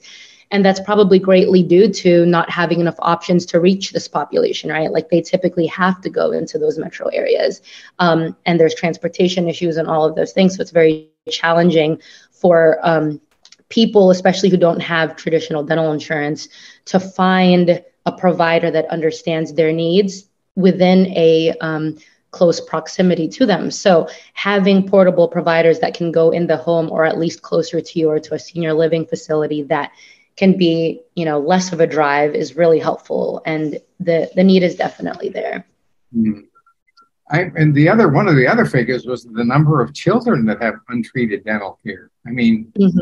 And 0.52 0.66
that's 0.66 0.82
probably 0.82 1.18
greatly 1.18 1.64
due 1.64 1.90
to 1.90 2.26
not 2.26 2.50
having 2.50 2.82
enough 2.82 2.98
options 3.00 3.46
to 3.48 3.60
reach 3.60 3.92
this 3.92 4.08
population, 4.08 4.70
right? 4.70 4.92
Like 4.92 5.10
they 5.10 5.22
typically 5.22 5.66
have 5.68 6.02
to 6.02 6.10
go 6.10 6.32
into 6.32 6.60
those 6.60 6.78
metro 6.78 7.08
areas. 7.08 7.62
Um, 8.00 8.36
and 8.46 8.60
there's 8.60 8.76
transportation 8.76 9.48
issues 9.48 9.78
and 9.78 9.88
all 9.88 10.06
of 10.06 10.16
those 10.16 10.34
things. 10.34 10.56
So 10.56 10.62
it's 10.62 10.72
very 10.72 11.10
challenging 11.30 12.02
for 12.32 12.80
um, 12.84 13.22
people, 13.70 14.12
especially 14.12 14.50
who 14.50 14.58
don't 14.58 14.82
have 14.82 15.16
traditional 15.16 15.64
dental 15.64 15.94
insurance, 15.94 16.50
to 16.86 17.00
find 17.00 17.82
a 18.06 18.12
provider 18.12 18.70
that 18.72 18.88
understands 18.88 19.54
their 19.54 19.72
needs 19.72 20.28
within 20.56 21.08
a 21.16 21.54
um, 21.62 21.98
close 22.32 22.60
proximity 22.60 23.28
to 23.30 23.46
them. 23.46 23.72
So 23.72 24.10
having 24.34 24.88
portable 24.88 25.30
providers 25.30 25.80
that 25.80 25.94
can 25.94 26.12
go 26.12 26.32
in 26.32 26.48
the 26.48 26.58
home 26.58 26.90
or 26.92 27.06
at 27.06 27.18
least 27.18 27.42
closer 27.42 27.80
to 27.80 28.00
you 28.00 28.10
or 28.10 28.20
to 28.20 28.34
a 28.34 28.40
senior 28.40 28.74
living 28.74 29.06
facility 29.06 29.64
that 29.64 29.92
can 30.42 30.58
be, 30.58 31.00
you 31.16 31.24
know, 31.24 31.40
less 31.40 31.72
of 31.72 31.80
a 31.82 31.86
drive 31.86 32.34
is 32.34 32.56
really 32.56 32.80
helpful. 32.80 33.44
And 33.46 33.80
the, 34.00 34.28
the 34.34 34.44
need 34.44 34.64
is 34.64 34.76
definitely 34.76 35.30
there. 35.30 35.68
Mm. 36.18 36.48
I, 37.30 37.52
and 37.56 37.76
the 37.76 37.88
other 37.88 38.08
one 38.10 38.28
of 38.28 38.36
the 38.36 38.48
other 38.48 38.66
figures 38.66 39.06
was 39.06 39.24
the 39.24 39.46
number 39.46 39.82
of 39.82 39.94
children 39.94 40.44
that 40.48 40.60
have 40.60 40.74
untreated 40.90 41.46
dental 41.46 41.80
care. 41.86 42.10
I 42.26 42.32
mean, 42.32 42.74
mm-hmm. 42.76 42.98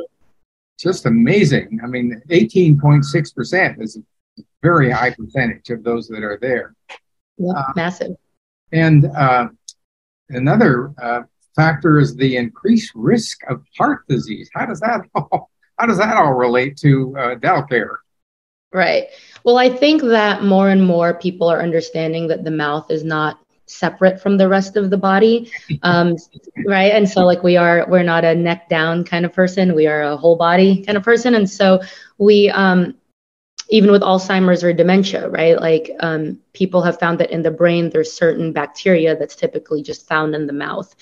just 0.78 1.06
amazing. 1.06 1.80
I 1.82 1.88
mean, 1.88 2.22
18.6% 2.30 3.82
is 3.82 3.96
a 3.96 4.42
very 4.62 4.92
high 4.92 5.12
percentage 5.12 5.70
of 5.70 5.82
those 5.82 6.10
that 6.10 6.24
are 6.24 6.40
there. 6.42 6.76
Yeah, 7.38 7.54
uh, 7.54 7.72
massive. 7.74 8.18
And 8.74 9.06
uh, 9.06 9.48
another 10.28 10.94
uh, 11.02 11.22
factor 11.56 12.00
is 12.00 12.18
the 12.18 12.36
increased 12.36 12.92
risk 12.96 13.40
of 13.50 13.64
heart 13.78 14.06
disease. 14.10 14.50
How 14.54 14.66
does 14.66 14.82
that 14.82 15.06
all, 15.16 15.50
how 15.80 15.86
does 15.86 15.98
that 15.98 16.18
all 16.18 16.34
relate 16.34 16.78
to 16.78 17.16
uh, 17.18 17.36
dental 17.36 17.64
care? 17.64 18.00
Right. 18.72 19.08
Well, 19.44 19.58
I 19.58 19.70
think 19.70 20.02
that 20.04 20.44
more 20.44 20.70
and 20.70 20.86
more 20.86 21.14
people 21.14 21.48
are 21.48 21.62
understanding 21.62 22.28
that 22.28 22.44
the 22.44 22.52
mouth 22.52 22.92
is 22.92 23.04
not 23.04 23.40
separate 23.66 24.22
from 24.22 24.38
the 24.38 24.48
rest 24.48 24.76
of 24.76 24.90
the 24.90 24.98
body 24.98 25.52
um, 25.84 26.16
right 26.66 26.92
and 26.92 27.08
so 27.08 27.24
like 27.24 27.44
we 27.44 27.56
are 27.56 27.86
we're 27.88 28.02
not 28.02 28.26
a 28.26 28.34
neck 28.34 28.68
down 28.68 29.04
kind 29.04 29.28
of 29.28 29.32
person 29.32 29.76
we 29.76 29.86
are 29.86 30.02
a 30.02 30.18
whole 30.18 30.36
body 30.36 30.84
kind 30.84 30.98
of 30.98 31.04
person 31.04 31.36
and 31.36 31.48
so 31.48 31.80
we 32.18 32.50
um, 32.50 32.96
even 33.70 33.92
with 33.92 34.02
Alzheimer's 34.02 34.64
or 34.64 34.74
dementia, 34.74 35.30
right? 35.30 35.60
Like 35.60 35.92
um, 36.00 36.40
people 36.54 36.82
have 36.82 37.00
found 37.00 37.20
that 37.20 37.30
in 37.30 37.44
the 37.44 37.52
brain, 37.52 37.90
there's 37.90 38.12
certain 38.12 38.52
bacteria 38.52 39.16
that's 39.16 39.36
typically 39.36 39.84
just 39.84 40.08
found 40.08 40.34
in 40.34 40.48
the 40.48 40.54
mouth. 40.54 40.94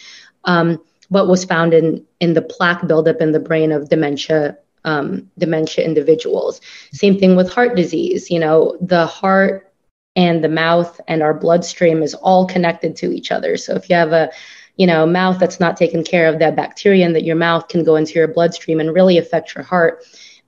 Um, 0.44 0.84
what 1.10 1.28
was 1.28 1.46
found 1.46 1.74
in 1.74 2.06
in 2.20 2.34
the 2.34 2.42
plaque 2.42 2.86
buildup 2.86 3.22
in 3.22 3.32
the 3.32 3.40
brain 3.40 3.72
of 3.72 3.90
dementia 3.90 4.58
um, 4.86 5.30
dementia 5.38 5.86
individuals. 5.86 6.62
Same 6.92 7.18
thing 7.20 7.36
with 7.36 7.52
heart 7.52 7.76
disease. 7.76 8.30
You 8.30 8.40
know, 8.40 8.78
the 8.82 9.06
heart 9.06 9.72
and 10.16 10.44
the 10.44 10.50
mouth 10.50 11.00
and 11.08 11.22
our 11.22 11.34
bloodstream 11.34 12.02
is 12.02 12.14
all 12.14 12.48
connected 12.48 12.96
to 12.98 13.12
each 13.12 13.32
other. 13.32 13.58
So 13.58 13.76
if 13.76 13.90
you 13.90 13.96
have 13.96 14.14
a 14.14 14.32
you 14.78 14.88
know 14.88 15.06
mouth 15.06 15.40
that's 15.40 15.60
not 15.60 15.78
taken 15.78 16.04
care 16.04 16.28
of, 16.28 16.40
that 16.40 16.56
bacteria 16.56 17.06
in 17.06 17.14
that 17.14 17.24
your 17.24 17.36
mouth 17.36 17.68
can 17.68 17.84
go 17.84 17.96
into 17.96 18.14
your 18.14 18.28
bloodstream 18.28 18.80
and 18.80 18.94
really 18.94 19.18
affect 19.18 19.56
your 19.56 19.64
heart. 19.64 20.04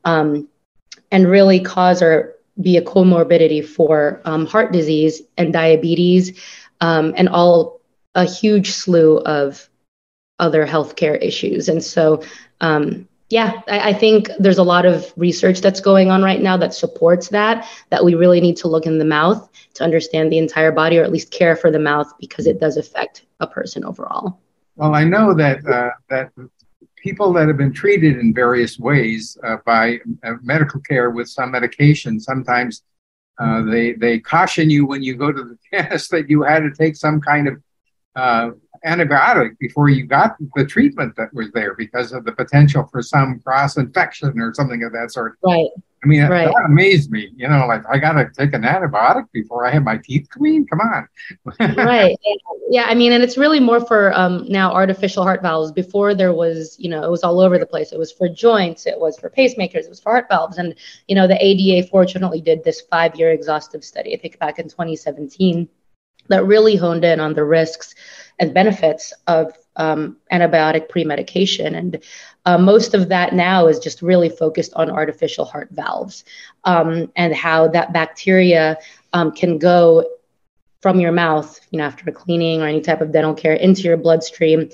Um, 0.05 0.48
and 1.12 1.27
really 1.27 1.59
cause 1.59 2.01
or 2.01 2.36
be 2.62 2.77
a 2.77 2.81
comorbidity 2.81 3.65
for 3.65 4.21
um, 4.25 4.45
heart 4.45 4.71
disease 4.71 5.21
and 5.38 5.53
diabetes 5.53 6.39
um, 6.81 7.13
and 7.15 7.29
all 7.29 7.79
a 8.15 8.25
huge 8.25 8.71
slew 8.71 9.17
of 9.19 9.69
other 10.39 10.65
healthcare 10.65 11.21
issues. 11.21 11.69
And 11.69 11.83
so, 11.83 12.24
um, 12.62 13.07
yeah, 13.29 13.62
I, 13.67 13.89
I, 13.89 13.93
think 13.93 14.29
there's 14.39 14.57
a 14.57 14.63
lot 14.63 14.86
of 14.86 15.13
research 15.15 15.62
that's 15.62 15.79
going 15.79 16.09
on 16.09 16.24
right 16.24 16.41
now 16.41 16.57
that 16.57 16.74
supports 16.74 17.29
that, 17.29 17.67
that 17.91 18.03
we 18.03 18.15
really 18.15 18.41
need 18.41 18.57
to 18.57 18.67
look 18.67 18.88
in 18.88 18.98
the 18.98 19.05
mouth 19.05 19.48
to 19.75 19.83
understand 19.83 20.31
the 20.31 20.39
entire 20.39 20.71
body 20.71 20.98
or 20.98 21.03
at 21.03 21.12
least 21.12 21.29
care 21.31 21.55
for 21.55 21.69
the 21.69 21.79
mouth 21.79 22.12
because 22.19 22.48
it 22.48 22.59
does 22.59 22.75
affect 22.75 23.25
a 23.39 23.48
person 23.48 23.86
overall. 23.86 24.39
Well, 24.75 24.95
I 24.95 25.03
know 25.03 25.33
that 25.36 25.65
uh, 25.65 25.91
that 26.09 26.31
people 26.95 27.31
that 27.33 27.48
have 27.48 27.57
been 27.57 27.74
treated 27.74 28.17
in 28.17 28.33
various 28.33 28.79
ways 28.79 29.38
uh, 29.43 29.57
by 29.65 30.00
uh, 30.24 30.33
medical 30.41 30.81
care 30.81 31.12
with 31.12 31.29
some 31.29 31.51
medication, 31.51 32.19
sometimes 32.19 32.83
uh, 33.39 33.62
they 33.63 33.93
they 33.93 34.19
caution 34.19 34.69
you 34.69 34.86
when 34.86 35.03
you 35.03 35.15
go 35.15 35.31
to 35.31 35.43
the 35.43 35.57
dentist 35.71 36.12
that 36.12 36.29
you 36.29 36.41
had 36.41 36.62
to 36.62 36.71
take 36.71 36.95
some 36.95 37.21
kind 37.21 37.48
of 37.48 37.62
uh, 38.15 38.51
antibiotic 38.86 39.57
before 39.59 39.89
you 39.89 40.05
got 40.05 40.36
the 40.55 40.65
treatment 40.65 41.15
that 41.15 41.33
was 41.33 41.51
there 41.51 41.75
because 41.75 42.12
of 42.12 42.25
the 42.25 42.31
potential 42.31 42.88
for 42.91 43.01
some 43.01 43.39
cross 43.39 43.77
infection 43.77 44.39
or 44.39 44.53
something 44.53 44.83
of 44.83 44.91
that 44.93 45.12
sort. 45.12 45.38
Right. 45.43 45.69
I 46.01 46.07
mean, 46.07 46.25
right. 46.27 46.45
that 46.48 46.65
amazed 46.65 47.12
me. 47.12 47.31
You 47.36 47.50
know, 47.50 47.67
like 47.67 47.83
I 47.89 47.98
got 47.98 48.13
to 48.13 48.29
take 48.33 48.53
an 48.53 48.62
antibiotic 48.62 49.25
before 49.33 49.65
I 49.65 49.71
have 49.71 49.83
my 49.83 49.98
teeth 49.98 50.29
clean. 50.29 50.65
Come 50.65 50.79
on. 50.79 51.07
right. 51.75 52.17
Yeah. 52.69 52.86
I 52.88 52.95
mean, 52.95 53.12
and 53.12 53.21
it's 53.21 53.38
really 53.38 53.59
more 53.59 53.86
for 53.86 54.13
um, 54.13 54.45
now 54.48 54.71
artificial 54.71 55.24
heart 55.24 55.41
valves. 55.41 55.74
Before 55.74 56.15
there 56.15 56.33
was, 56.33 56.77
you 56.79 56.89
know, 56.89 57.03
it 57.03 57.12
was 57.12 57.24
all 57.24 57.41
over 57.41 57.57
the 57.57 57.65
place. 57.65 57.91
It 57.91 58.00
was 58.00 58.13
for 58.13 58.29
joints. 58.29 58.86
It 58.86 58.98
was 58.98 59.19
for 59.19 59.29
pacemakers. 59.29 59.83
It 59.83 59.89
was 59.89 60.00
for 60.00 60.12
heart 60.12 60.27
valves. 60.29 60.57
And 60.57 60.74
you 61.09 61.15
know, 61.15 61.27
the 61.27 61.38
ADA 61.43 61.88
fortunately 61.89 62.39
did 62.39 62.63
this 62.63 62.81
five-year 62.89 63.31
exhaustive 63.31 63.83
study. 63.83 64.15
I 64.15 64.19
think 64.19 64.39
back 64.39 64.57
in 64.59 64.69
2017 64.69 65.67
that 66.29 66.45
really 66.45 66.75
honed 66.75 67.03
in 67.03 67.19
on 67.19 67.33
the 67.33 67.43
risks 67.43 67.95
and 68.39 68.53
benefits 68.53 69.13
of 69.27 69.53
um, 69.75 70.17
antibiotic 70.31 70.89
pre-medication. 70.89 71.75
And 71.75 72.03
uh, 72.45 72.57
most 72.57 72.93
of 72.93 73.09
that 73.09 73.33
now 73.33 73.67
is 73.67 73.79
just 73.79 74.01
really 74.01 74.29
focused 74.29 74.74
on 74.74 74.89
artificial 74.89 75.45
heart 75.45 75.69
valves 75.71 76.24
um, 76.63 77.12
and 77.15 77.33
how 77.33 77.67
that 77.69 77.93
bacteria 77.93 78.77
um, 79.13 79.31
can 79.31 79.57
go 79.57 80.05
from 80.81 81.00
your 81.00 81.12
mouth, 81.12 81.59
you 81.71 81.77
know, 81.77 81.83
after 81.83 82.09
a 82.09 82.13
cleaning 82.13 82.62
or 82.62 82.67
any 82.67 82.81
type 82.81 83.01
of 83.01 83.12
dental 83.12 83.33
care 83.33 83.53
into 83.53 83.81
your 83.81 83.98
bloodstream 83.98 84.69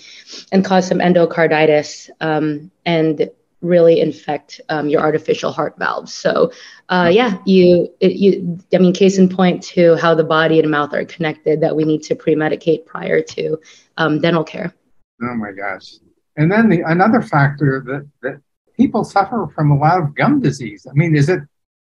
and 0.51 0.63
cause 0.63 0.87
some 0.87 0.99
endocarditis 0.99 2.09
um, 2.21 2.69
and 2.85 3.31
really 3.61 3.99
infect 3.99 4.61
um, 4.69 4.89
your 4.89 5.01
artificial 5.01 5.51
heart 5.51 5.75
valves. 5.77 6.13
So, 6.13 6.51
uh, 6.89 7.09
yeah, 7.11 7.37
you, 7.45 7.89
it, 7.99 8.13
you, 8.13 8.59
I 8.73 8.77
mean, 8.77 8.93
case 8.93 9.17
in 9.17 9.29
point 9.29 9.63
to 9.63 9.95
how 9.95 10.13
the 10.13 10.23
body 10.23 10.59
and 10.59 10.69
mouth 10.69 10.93
are 10.93 11.05
connected 11.05 11.61
that 11.61 11.75
we 11.75 11.83
need 11.83 12.03
to 12.03 12.15
pre-medicate 12.15 12.85
prior 12.85 13.21
to 13.21 13.57
um, 13.97 14.21
dental 14.21 14.43
care. 14.43 14.73
Oh 15.21 15.35
my 15.35 15.51
gosh! 15.51 15.95
And 16.35 16.51
then 16.51 16.69
the 16.69 16.81
another 16.81 17.21
factor 17.21 17.81
that 17.85 18.09
that 18.21 18.41
people 18.75 19.03
suffer 19.03 19.47
from 19.55 19.71
a 19.71 19.77
lot 19.77 19.99
of 19.99 20.13
gum 20.13 20.41
disease. 20.41 20.85
I 20.89 20.93
mean, 20.93 21.15
is 21.15 21.29
it 21.29 21.39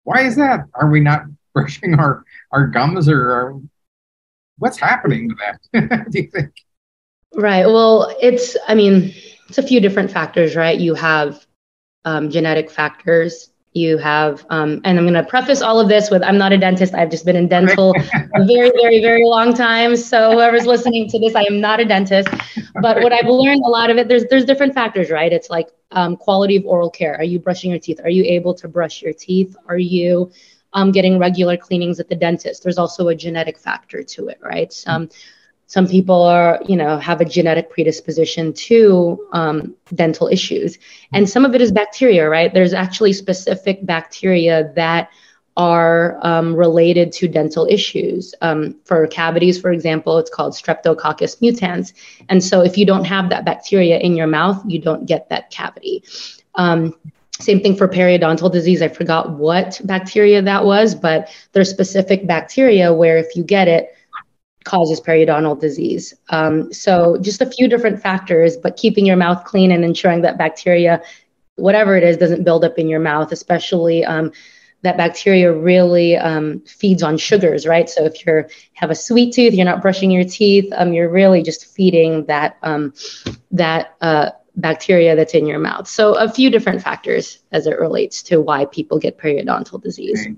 why 0.04 0.22
is 0.22 0.36
that? 0.38 0.66
Are 0.74 0.90
we 0.90 1.00
not 1.00 1.26
brushing 1.54 1.94
our 1.96 2.24
our 2.52 2.68
gums 2.68 3.08
or 3.08 3.32
our, 3.32 3.60
what's 4.58 4.80
happening 4.80 5.30
to 5.30 5.36
that? 5.36 6.10
Do 6.12 6.20
you 6.20 6.28
think? 6.32 6.52
Right. 7.36 7.68
Well, 7.68 8.16
it's 8.20 8.58
I 8.68 8.74
mean, 8.74 9.14
it's 9.48 9.60
a 9.60 9.64
few 9.64 9.80
different 9.80 10.12
factors, 10.12 10.56
right? 10.56 10.80
You 10.80 10.96
have 10.96 11.46
um, 12.10 12.30
genetic 12.30 12.72
factors. 12.72 13.52
You 13.74 14.00
have, 14.00 14.44
um, 14.50 14.82
and 14.84 14.98
I'm 14.98 15.06
going 15.06 15.14
to 15.14 15.24
preface 15.24 15.62
all 15.62 15.80
of 15.80 15.88
this 15.88 16.10
with 16.10 16.24
I'm 16.24 16.40
not 16.40 16.52
a 16.52 16.58
dentist. 16.58 16.96
I've 16.96 17.12
just 17.12 17.24
been 17.24 17.36
in 17.36 17.48
dental 17.48 17.94
a 18.34 18.46
very, 18.54 18.72
very, 18.82 19.00
very 19.00 19.24
long 19.24 19.54
time. 19.54 19.96
So 19.96 20.32
whoever's 20.32 20.66
listening 20.66 21.08
to 21.10 21.20
this, 21.20 21.36
I 21.36 21.44
am 21.44 21.62
not 21.62 21.80
a 21.80 21.86
dentist. 21.86 22.30
But 22.82 23.04
what 23.04 23.14
I've 23.14 23.28
learned, 23.28 23.62
a 23.64 23.70
lot 23.70 23.92
of 23.92 23.98
it, 23.98 24.08
there's 24.08 24.26
there's 24.26 24.44
different 24.44 24.74
factors, 24.74 25.12
right? 25.12 25.32
It's 25.32 25.52
like 25.52 25.70
um, 25.92 26.18
quality 26.18 26.56
of 26.56 26.66
oral 26.66 26.90
care. 26.90 27.16
Are 27.16 27.24
you 27.24 27.38
brushing 27.38 27.70
your 27.70 27.80
teeth? 27.80 28.00
Are 28.04 28.10
you 28.10 28.24
able 28.24 28.56
to 28.56 28.68
brush 28.68 29.04
your 29.04 29.14
teeth? 29.14 29.56
Are 29.68 29.78
you 29.78 30.32
um, 30.74 30.92
getting 30.92 31.20
regular 31.20 31.56
cleanings 31.56 32.00
at 32.00 32.10
the 32.10 32.16
dentist? 32.16 32.64
There's 32.64 32.80
also 32.80 33.10
a 33.10 33.16
genetic 33.16 33.60
factor 33.60 34.02
to 34.02 34.30
it, 34.30 34.40
right? 34.42 34.74
Some 34.74 35.10
some 35.70 35.88
people 35.88 36.24
are 36.24 36.60
you 36.68 36.76
know 36.76 36.98
have 36.98 37.22
a 37.22 37.26
genetic 37.26 37.70
predisposition 37.70 38.52
to 38.54 39.26
um, 39.32 39.76
dental 39.94 40.28
issues. 40.28 40.78
And 41.14 41.30
some 41.30 41.46
of 41.46 41.56
it 41.56 41.62
is 41.62 41.72
bacteria 41.72 42.28
right? 42.28 42.54
There's 42.54 42.74
actually 42.74 43.14
specific 43.14 43.86
bacteria 43.86 44.74
that 44.76 45.10
are 45.56 46.18
um, 46.26 46.56
related 46.56 47.12
to 47.12 47.28
dental 47.28 47.68
issues. 47.70 48.34
Um, 48.42 48.76
for 48.84 49.06
cavities 49.08 49.62
for 49.62 49.72
example 49.72 50.18
it's 50.18 50.32
called 50.32 50.54
streptococcus 50.54 51.40
mutans. 51.40 51.94
And 52.30 52.44
so 52.44 52.62
if 52.62 52.76
you 52.78 52.86
don't 52.86 53.06
have 53.06 53.30
that 53.30 53.46
bacteria 53.46 54.00
in 54.00 54.18
your 54.18 54.28
mouth 54.28 54.62
you 54.68 54.80
don't 54.80 55.06
get 55.06 55.30
that 55.30 55.52
cavity. 55.52 56.04
Um, 56.56 56.96
same 57.40 57.62
thing 57.62 57.78
for 57.78 57.88
periodontal 57.88 58.52
disease. 58.52 58.82
I 58.82 58.90
forgot 58.90 59.30
what 59.30 59.80
bacteria 59.86 60.42
that 60.42 60.66
was, 60.66 60.94
but 60.94 61.30
there's 61.54 61.70
specific 61.70 62.28
bacteria 62.28 62.92
where 62.92 63.18
if 63.18 63.34
you 63.36 63.44
get 63.44 63.68
it, 63.68 63.96
causes 64.70 65.02
periodontal 65.02 65.60
disease. 65.60 66.14
Um, 66.30 66.72
so 66.72 67.18
just 67.22 67.42
a 67.42 67.50
few 67.50 67.68
different 67.68 68.02
factors, 68.02 68.56
but 68.56 68.78
keeping 68.78 69.06
your 69.06 69.18
mouth 69.18 69.44
clean 69.44 69.72
and 69.72 69.84
ensuring 69.84 70.22
that 70.22 70.38
bacteria, 70.38 71.02
whatever 71.56 71.98
it 71.98 72.04
is, 72.04 72.18
doesn't 72.18 72.44
build 72.44 72.64
up 72.64 72.78
in 72.78 72.88
your 72.88 73.00
mouth, 73.00 73.32
especially 73.32 74.06
um, 74.06 74.32
that 74.84 74.96
bacteria 74.96 75.52
really 75.52 76.16
um, 76.16 76.60
feeds 76.62 77.02
on 77.02 77.18
sugars, 77.18 77.66
right? 77.66 77.90
So 77.90 78.06
if 78.06 78.24
you 78.26 78.46
have 78.74 78.92
a 78.92 78.96
sweet 78.96 79.34
tooth, 79.34 79.56
you're 79.56 79.66
not 79.66 79.82
brushing 79.82 80.12
your 80.12 80.24
teeth, 80.24 80.72
um, 80.78 80.94
you're 80.94 81.10
really 81.10 81.42
just 81.42 81.66
feeding 81.66 82.26
that 82.28 82.58
um, 82.62 82.94
that 83.52 83.96
uh, 84.02 84.30
bacteria 84.56 85.16
that's 85.16 85.34
in 85.34 85.48
your 85.48 85.60
mouth. 85.60 85.88
So, 85.88 86.14
a 86.14 86.30
few 86.30 86.50
different 86.50 86.82
factors 86.82 87.40
as 87.52 87.66
it 87.66 87.80
relates 87.80 88.22
to 88.24 88.40
why 88.40 88.66
people 88.66 89.00
get 89.00 89.18
periodontal 89.18 89.82
disease. 89.82 90.22
Okay. 90.22 90.36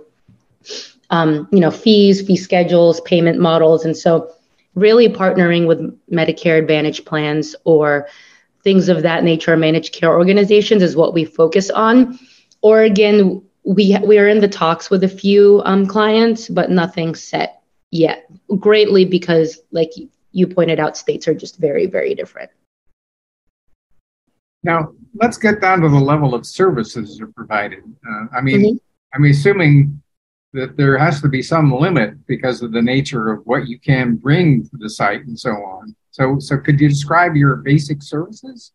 um, 1.10 1.50
you 1.52 1.60
know, 1.60 1.72
fees, 1.72 2.26
fee 2.26 2.38
schedules, 2.38 3.02
payment 3.02 3.40
models, 3.40 3.84
and 3.84 3.96
so 3.96 4.32
really 4.76 5.10
partnering 5.10 5.68
with 5.68 5.80
Medicare 6.10 6.60
Advantage 6.60 7.04
plans 7.04 7.58
or 7.66 8.08
things 8.68 8.90
of 8.90 9.02
that 9.02 9.24
nature, 9.24 9.56
managed 9.56 9.94
care 9.94 10.12
organizations 10.12 10.84
is 10.84 10.94
what 10.94 11.14
we 11.14 11.24
focus 11.24 11.70
on. 11.70 12.20
Oregon, 12.62 13.42
we 13.64 13.98
we 14.04 14.20
are 14.20 14.28
in 14.28 14.42
the 14.42 14.48
talks 14.50 14.90
with 14.90 15.06
a 15.06 15.08
few 15.08 15.62
um, 15.64 15.88
clients, 15.88 16.50
but 16.50 16.70
nothing 16.70 17.16
set 17.16 17.62
yet. 17.92 18.30
Greatly 18.60 19.06
because, 19.06 19.62
like 19.72 19.92
you 20.34 20.48
pointed 20.48 20.82
out, 20.82 20.98
states 20.98 21.30
are 21.30 21.34
just 21.34 21.58
very 21.60 21.86
very 21.86 22.14
different. 22.14 22.52
Now 24.64 24.92
let's 25.16 25.38
get 25.38 25.62
down 25.62 25.80
to 25.80 25.88
the 25.88 26.06
level 26.12 26.36
of 26.36 26.46
services 26.46 27.18
that 27.18 27.24
are 27.24 27.32
provided. 27.32 27.84
Uh, 28.06 28.26
I 28.38 28.42
mean, 28.42 28.60
mm-hmm. 28.60 28.78
I'm 29.14 29.32
assuming 29.32 30.04
that 30.52 30.76
there 30.76 30.98
has 30.98 31.22
to 31.22 31.30
be 31.30 31.42
some 31.42 31.72
limit 31.72 32.28
because 32.28 32.62
of 32.62 32.74
the 32.74 32.82
nature 32.82 33.32
of 33.32 33.46
what 33.46 33.70
you 33.70 33.80
can 33.80 34.18
bring 34.18 34.64
to 34.64 34.78
the 34.78 34.90
site 34.90 35.22
and 35.26 35.40
so 35.40 35.52
on. 35.52 35.96
So, 36.18 36.40
so 36.40 36.58
could 36.58 36.80
you 36.80 36.90
describe 36.90 37.36
your 37.36 37.58
basic 37.58 38.02
services? 38.02 38.72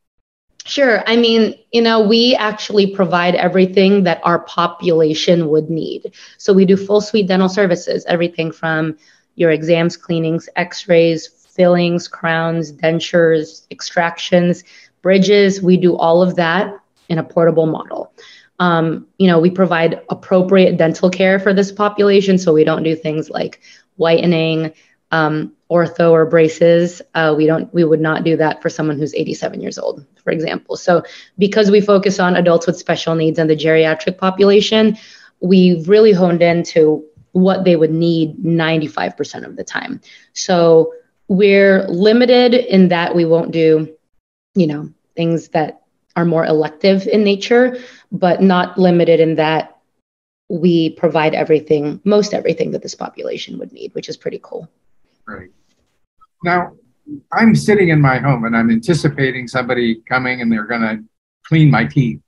Sure. 0.65 1.03
I 1.09 1.17
mean, 1.17 1.59
you 1.73 1.83
know, 1.83 2.01
we 2.01 2.37
actually 2.37 2.95
provide 2.95 3.35
everything 3.35 4.05
that 4.05 4.21
our 4.23 4.39
population 4.39 5.49
would 5.49 5.69
need. 5.69 6.13
So 6.39 6.53
we 6.53 6.65
do 6.65 6.77
full 6.77 7.01
suite 7.01 7.27
dental 7.27 7.49
services, 7.49 8.05
everything 8.07 8.53
from 8.53 8.97
your 9.35 9.51
exams, 9.51 9.97
cleanings, 9.97 10.49
x-rays, 10.55 11.27
fillings, 11.27 12.07
crowns, 12.07 12.73
dentures, 12.73 13.67
extractions, 13.73 14.63
bridges. 15.03 15.61
We 15.61 15.77
do 15.77 15.97
all 15.97 16.23
of 16.23 16.37
that 16.37 16.73
in 17.09 17.19
a 17.19 17.25
portable 17.25 17.67
model. 17.67 18.13
Um, 18.61 19.09
you 19.19 19.27
know, 19.27 19.41
we 19.41 19.51
provide 19.51 20.01
appropriate 20.11 20.77
dental 20.77 21.11
care 21.11 21.41
for 21.41 21.53
this 21.53 21.73
population. 21.73 22.39
So 22.39 22.53
we 22.53 22.63
don't 22.63 22.85
do 22.85 22.95
things 22.95 23.31
like 23.31 23.61
whitening, 23.97 24.73
um, 25.11 25.53
ortho 25.73 26.11
or 26.11 26.27
braces. 26.27 27.01
Uh, 27.15 27.35
we 27.37 27.47
don't 27.47 27.73
we 27.73 27.85
would 27.85 28.01
not 28.01 28.25
do 28.25 28.37
that 28.37 28.61
for 28.61 28.69
someone 28.69 28.99
who's 28.99 29.15
87 29.15 29.61
years 29.61 29.79
old, 29.79 30.05
for 30.23 30.31
example. 30.31 30.77
So 30.77 31.03
because 31.39 31.71
we 31.71 31.81
focus 31.81 32.21
on 32.21 32.37
adults 32.37 32.67
with 32.67 32.77
special 32.77 33.15
needs 33.15 33.39
and 33.39 33.49
the 33.49 33.57
geriatric 33.57 34.19
population, 34.19 34.99
we've 35.41 35.89
really 35.89 36.13
honed 36.13 36.43
into 36.43 37.05
what 37.33 37.65
they 37.65 37.77
would 37.77 37.91
need 37.91 38.37
95% 38.37 39.47
of 39.47 39.57
the 39.57 39.65
time. 39.65 40.01
So 40.35 40.93
we're 41.29 41.89
limited 41.89 42.55
in 42.55 42.89
that 42.89 43.15
we 43.15 43.25
won't 43.25 43.53
do, 43.53 43.97
you 44.55 44.67
know, 44.67 44.91
things 45.17 45.49
that 45.49 45.83
are 46.15 46.27
more 46.27 46.45
elective 46.45 47.07
in 47.07 47.25
nature, 47.25 47.79
but 48.11 48.43
not 48.43 48.77
limited 48.79 49.19
in 49.19 49.37
that 49.37 49.79
we 50.51 50.91
provide 50.91 51.35
everything, 51.35 52.01
most 52.05 52.35
everything 52.35 52.73
that 52.73 52.83
this 52.83 52.95
population 52.95 53.59
would 53.59 53.73
need, 53.73 53.95
which 53.95 54.11
is 54.11 54.19
pretty 54.19 54.39
cool. 54.43 54.69
Right. 55.27 55.51
Now, 56.45 56.73
I'm 57.33 57.55
sitting 57.55 57.89
in 57.91 58.01
my 58.01 58.19
home 58.19 58.45
and 58.45 58.57
I'm 58.57 58.71
anticipating 58.71 59.49
somebody 59.49 60.03
coming 60.09 60.41
and 60.41 60.51
they're 60.51 60.67
going 60.67 60.83
to 60.83 61.03
clean 61.45 61.71
my 61.71 61.85
teeth. 61.85 62.21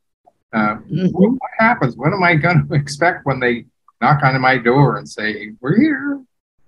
Uh, 0.53 0.77
mm-hmm. 0.77 1.09
What 1.09 1.51
happens? 1.59 1.97
What 1.97 2.13
am 2.13 2.23
I 2.23 2.35
going 2.37 2.67
to 2.69 2.75
expect 2.75 3.27
when 3.27 3.41
they 3.41 3.67
knock 4.01 4.23
on 4.23 4.41
my 4.41 4.59
door 4.59 4.97
and 4.97 5.09
say, 5.09 5.53
"We're 5.61 5.77
here"? 5.77 6.23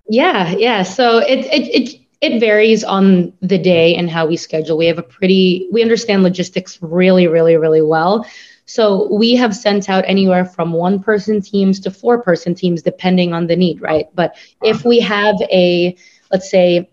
Yeah, 0.09 0.51
yeah. 0.51 0.83
So 0.83 1.19
it 1.19 1.45
it 1.45 1.67
it 1.67 2.01
it 2.19 2.39
varies 2.39 2.83
on 2.83 3.33
the 3.41 3.57
day 3.57 3.95
and 3.95 4.09
how 4.09 4.25
we 4.25 4.35
schedule. 4.35 4.77
We 4.77 4.87
have 4.87 4.97
a 4.97 5.03
pretty 5.03 5.69
we 5.71 5.81
understand 5.81 6.23
logistics 6.23 6.79
really, 6.81 7.27
really, 7.27 7.55
really 7.55 7.81
well. 7.81 8.25
So 8.65 9.07
we 9.13 9.33
have 9.35 9.55
sent 9.55 9.89
out 9.89 10.03
anywhere 10.05 10.43
from 10.43 10.73
one 10.73 11.01
person 11.01 11.41
teams 11.41 11.79
to 11.81 11.91
four 11.91 12.21
person 12.21 12.53
teams, 12.53 12.81
depending 12.81 13.33
on 13.33 13.47
the 13.47 13.55
need, 13.55 13.81
right? 13.81 14.07
But 14.13 14.35
if 14.61 14.83
we 14.83 14.99
have 14.99 15.35
a 15.43 15.95
let's 16.31 16.51
say 16.51 16.89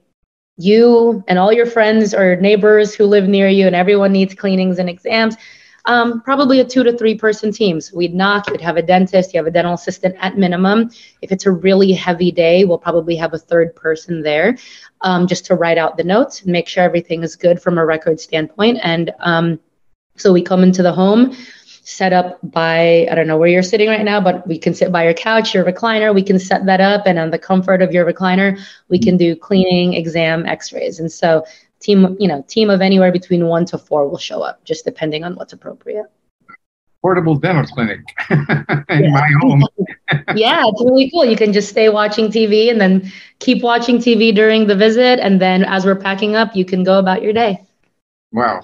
you 0.56 1.24
and 1.26 1.38
all 1.38 1.52
your 1.52 1.66
friends 1.66 2.14
or 2.14 2.36
neighbors 2.36 2.94
who 2.94 3.06
live 3.06 3.28
near 3.28 3.48
you 3.48 3.66
and 3.66 3.74
everyone 3.74 4.12
needs 4.12 4.34
cleanings 4.34 4.78
and 4.78 4.88
exams 4.88 5.36
um, 5.86 6.22
probably 6.22 6.60
a 6.60 6.64
two 6.64 6.82
to 6.82 6.96
three 6.96 7.14
person 7.14 7.52
teams. 7.52 7.92
We'd 7.92 8.14
knock 8.14 8.48
you'd 8.48 8.60
have 8.60 8.76
a 8.76 8.82
dentist 8.82 9.34
you 9.34 9.38
have 9.38 9.46
a 9.46 9.50
dental 9.50 9.74
assistant 9.74 10.16
at 10.18 10.38
minimum. 10.38 10.90
If 11.20 11.30
it's 11.30 11.46
a 11.46 11.50
really 11.50 11.92
heavy 11.92 12.30
day 12.32 12.64
we'll 12.64 12.78
probably 12.78 13.16
have 13.16 13.34
a 13.34 13.38
third 13.38 13.74
person 13.74 14.22
there 14.22 14.56
um, 15.02 15.26
just 15.26 15.44
to 15.46 15.54
write 15.54 15.78
out 15.78 15.96
the 15.96 16.04
notes 16.04 16.42
and 16.42 16.52
make 16.52 16.68
sure 16.68 16.84
everything 16.84 17.22
is 17.22 17.36
good 17.36 17.60
from 17.60 17.78
a 17.78 17.84
record 17.84 18.20
standpoint 18.20 18.78
and 18.82 19.12
um, 19.20 19.60
so 20.16 20.32
we 20.32 20.42
come 20.42 20.62
into 20.62 20.82
the 20.82 20.92
home 20.92 21.36
set 21.84 22.12
up 22.12 22.38
by 22.42 23.06
I 23.10 23.14
don't 23.14 23.26
know 23.26 23.36
where 23.36 23.48
you're 23.48 23.62
sitting 23.62 23.88
right 23.88 24.04
now, 24.04 24.20
but 24.20 24.46
we 24.46 24.58
can 24.58 24.74
sit 24.74 24.90
by 24.90 25.04
your 25.04 25.14
couch, 25.14 25.54
your 25.54 25.64
recliner. 25.64 26.14
We 26.14 26.22
can 26.22 26.38
set 26.38 26.66
that 26.66 26.80
up, 26.80 27.06
and 27.06 27.18
on 27.18 27.30
the 27.30 27.38
comfort 27.38 27.82
of 27.82 27.92
your 27.92 28.10
recliner, 28.10 28.58
we 28.88 28.98
can 28.98 29.16
do 29.16 29.36
cleaning, 29.36 29.94
exam, 29.94 30.46
X-rays, 30.46 30.98
and 30.98 31.12
so 31.12 31.44
team 31.80 32.16
you 32.18 32.26
know 32.26 32.44
team 32.48 32.70
of 32.70 32.80
anywhere 32.80 33.12
between 33.12 33.46
one 33.46 33.64
to 33.66 33.78
four 33.78 34.08
will 34.08 34.18
show 34.18 34.42
up, 34.42 34.64
just 34.64 34.84
depending 34.84 35.24
on 35.24 35.34
what's 35.36 35.52
appropriate. 35.52 36.06
Portable 37.02 37.34
dental 37.34 37.66
clinic 37.66 38.00
in 38.30 39.12
my 39.12 39.28
home. 39.40 39.66
yeah, 40.34 40.62
it's 40.64 40.82
really 40.82 41.10
cool. 41.10 41.26
You 41.26 41.36
can 41.36 41.52
just 41.52 41.68
stay 41.68 41.90
watching 41.90 42.28
TV 42.28 42.70
and 42.70 42.80
then 42.80 43.12
keep 43.40 43.62
watching 43.62 43.98
TV 43.98 44.34
during 44.34 44.66
the 44.66 44.74
visit, 44.74 45.20
and 45.20 45.40
then 45.40 45.64
as 45.64 45.84
we're 45.84 45.96
packing 45.96 46.34
up, 46.34 46.56
you 46.56 46.64
can 46.64 46.82
go 46.82 46.98
about 46.98 47.22
your 47.22 47.34
day. 47.34 47.62
Wow. 48.32 48.62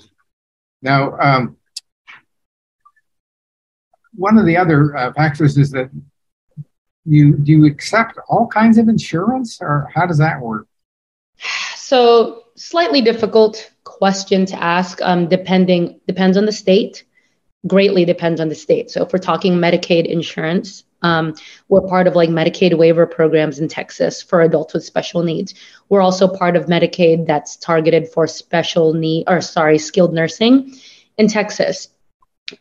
Now, 0.81 1.19
um, 1.19 1.57
one 4.21 4.37
of 4.37 4.45
the 4.45 4.57
other 4.57 4.95
uh, 4.95 5.13
factors 5.15 5.57
is 5.57 5.71
that 5.71 5.91
you 7.07 7.39
do 7.39 7.53
you 7.53 7.65
accept 7.65 8.19
all 8.29 8.47
kinds 8.47 8.77
of 8.77 8.87
insurance, 8.89 9.59
or 9.63 9.91
how 9.95 10.05
does 10.07 10.19
that 10.19 10.39
work? 10.41 10.67
So 11.75 12.45
slightly 12.55 13.01
difficult 13.01 13.73
question 13.85 14.45
to 14.47 14.63
ask. 14.63 15.01
Um, 15.01 15.27
depending 15.29 16.01
depends 16.07 16.37
on 16.37 16.45
the 16.45 16.53
state. 16.53 17.05
Greatly 17.67 18.05
depends 18.05 18.41
on 18.41 18.51
the 18.51 18.55
state. 18.55 18.91
So 18.91 19.03
if 19.03 19.13
we're 19.13 19.19
talking 19.19 19.55
Medicaid 19.55 20.05
insurance, 20.07 20.85
um, 21.01 21.35
we're 21.69 21.89
part 21.89 22.07
of 22.07 22.15
like 22.15 22.29
Medicaid 22.29 22.77
waiver 22.77 23.07
programs 23.07 23.59
in 23.59 23.69
Texas 23.69 24.23
for 24.23 24.43
adults 24.43 24.75
with 24.75 24.85
special 24.85 25.23
needs. 25.23 25.55
We're 25.89 26.03
also 26.03 26.29
part 26.29 26.57
of 26.57 26.67
Medicaid 26.67 27.27
that's 27.27 27.57
targeted 27.57 28.09
for 28.09 28.27
special 28.27 28.93
need 28.93 29.25
or 29.29 29.41
sorry, 29.41 29.79
skilled 29.79 30.13
nursing 30.13 30.77
in 31.17 31.27
Texas. 31.27 31.89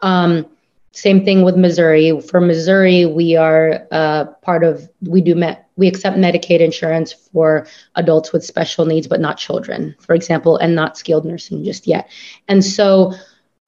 Um, 0.02 0.45
same 0.91 1.23
thing 1.23 1.43
with 1.43 1.56
Missouri. 1.56 2.19
For 2.21 2.41
Missouri, 2.41 3.06
we 3.06 3.36
are 3.36 3.88
uh, 3.91 4.25
part 4.41 4.63
of 4.63 4.89
we 5.02 5.21
do 5.21 5.36
met 5.36 5.69
we 5.75 5.88
accept 5.88 6.17
Medicaid 6.17 6.60
insurance 6.60 7.13
for 7.13 7.67
adults 7.95 8.34
with 8.34 8.43
special 8.43 8.86
needs, 8.86 9.08
but 9.08 9.21
not 9.21 9.38
children, 9.38 9.95
for 9.99 10.13
example, 10.13 10.58
and 10.58 10.75
not 10.75 10.97
skilled 10.97 11.25
nursing 11.25 11.63
just 11.63 11.88
yet. 11.88 12.10
And 12.49 12.63
so, 12.65 13.13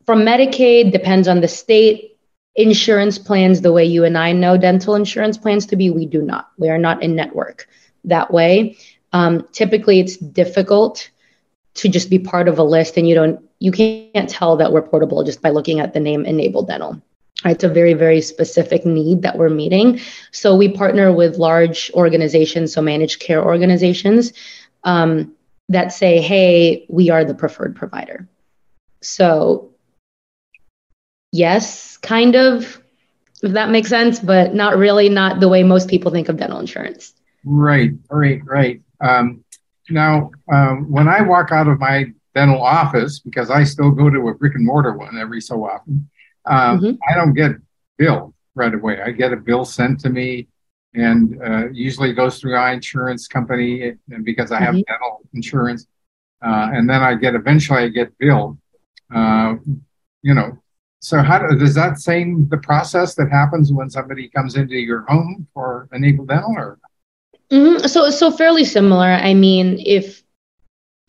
from 0.05 0.19
Medicaid 0.23 0.91
depends 0.91 1.27
on 1.27 1.41
the 1.41 1.47
state. 1.47 2.07
Insurance 2.53 3.17
plans, 3.17 3.61
the 3.61 3.71
way 3.71 3.85
you 3.85 4.03
and 4.03 4.17
I 4.17 4.33
know 4.33 4.57
dental 4.57 4.95
insurance 4.95 5.37
plans 5.37 5.65
to 5.67 5.77
be, 5.77 5.89
we 5.89 6.05
do 6.05 6.21
not. 6.21 6.49
We 6.57 6.67
are 6.67 6.77
not 6.77 7.01
in 7.01 7.15
network 7.15 7.65
that 8.03 8.29
way. 8.29 8.77
Um, 9.13 9.47
typically, 9.53 10.01
it's 10.01 10.17
difficult 10.17 11.09
to 11.75 11.87
just 11.87 12.09
be 12.09 12.19
part 12.19 12.49
of 12.49 12.59
a 12.59 12.63
list, 12.63 12.97
and 12.97 13.07
you 13.07 13.15
don't 13.15 13.39
you 13.59 13.71
can't 13.71 14.27
tell 14.27 14.57
that 14.57 14.73
we're 14.73 14.81
portable 14.81 15.23
just 15.23 15.41
by 15.41 15.49
looking 15.51 15.79
at 15.79 15.93
the 15.93 16.01
name 16.01 16.25
Enable 16.25 16.63
Dental. 16.63 17.01
It's 17.45 17.63
a 17.63 17.69
very, 17.69 17.93
very 17.93 18.21
specific 18.21 18.85
need 18.85 19.23
that 19.23 19.37
we're 19.37 19.49
meeting. 19.49 19.99
So 20.31 20.55
we 20.55 20.69
partner 20.69 21.11
with 21.11 21.37
large 21.37 21.91
organizations, 21.93 22.73
so 22.73 22.81
managed 22.81 23.19
care 23.19 23.43
organizations 23.43 24.33
um, 24.83 25.33
that 25.69 25.91
say, 25.91 26.21
hey, 26.21 26.85
we 26.89 27.09
are 27.09 27.25
the 27.25 27.33
preferred 27.33 27.75
provider. 27.75 28.27
So, 29.01 29.71
yes, 31.31 31.97
kind 31.97 32.35
of, 32.35 32.81
if 33.41 33.53
that 33.53 33.69
makes 33.69 33.89
sense, 33.89 34.19
but 34.19 34.53
not 34.53 34.77
really, 34.77 35.09
not 35.09 35.39
the 35.39 35.49
way 35.49 35.63
most 35.63 35.89
people 35.89 36.11
think 36.11 36.29
of 36.29 36.37
dental 36.37 36.59
insurance. 36.59 37.13
Right, 37.43 37.91
right, 38.11 38.41
right. 38.45 38.81
Um, 38.99 39.43
now, 39.89 40.31
um, 40.53 40.91
when 40.91 41.07
I 41.07 41.21
walk 41.21 41.51
out 41.51 41.67
of 41.67 41.79
my 41.79 42.13
dental 42.35 42.61
office, 42.61 43.19
because 43.19 43.49
I 43.49 43.63
still 43.63 43.91
go 43.91 44.09
to 44.09 44.27
a 44.27 44.35
brick 44.35 44.53
and 44.55 44.65
mortar 44.65 44.95
one 44.95 45.17
every 45.17 45.41
so 45.41 45.65
often, 45.65 46.09
um, 46.45 46.79
mm-hmm. 46.79 46.95
I 47.09 47.15
don't 47.15 47.33
get 47.33 47.51
billed 47.97 48.33
right 48.55 48.73
away. 48.73 49.01
I 49.01 49.11
get 49.11 49.33
a 49.33 49.37
bill 49.37 49.65
sent 49.65 49.99
to 50.01 50.09
me, 50.09 50.47
and 50.93 51.41
uh, 51.41 51.69
usually 51.71 52.13
goes 52.13 52.39
through 52.39 52.55
my 52.55 52.73
insurance 52.73 53.27
company 53.27 53.93
because 54.23 54.51
I 54.51 54.59
have 54.59 54.75
mm-hmm. 54.75 54.91
dental 54.91 55.21
insurance, 55.33 55.87
uh, 56.45 56.69
and 56.73 56.89
then 56.89 57.01
I 57.01 57.15
get 57.15 57.35
eventually 57.35 57.83
I 57.83 57.87
get 57.89 58.17
billed. 58.17 58.57
Uh, 59.13 59.55
you 60.21 60.33
know, 60.33 60.57
so 60.99 61.21
how 61.21 61.39
do, 61.39 61.57
does 61.57 61.75
that 61.75 61.99
same 61.99 62.47
the 62.49 62.57
process 62.57 63.15
that 63.15 63.29
happens 63.31 63.73
when 63.73 63.89
somebody 63.89 64.29
comes 64.29 64.55
into 64.55 64.75
your 64.75 65.01
home 65.07 65.47
for 65.53 65.89
Enable 65.91 66.25
Dental, 66.25 66.53
or? 66.55 66.79
Mm-hmm. 67.51 67.87
So 67.87 68.09
so 68.11 68.31
fairly 68.31 68.63
similar. 68.65 69.07
I 69.07 69.33
mean, 69.33 69.81
if 69.85 70.23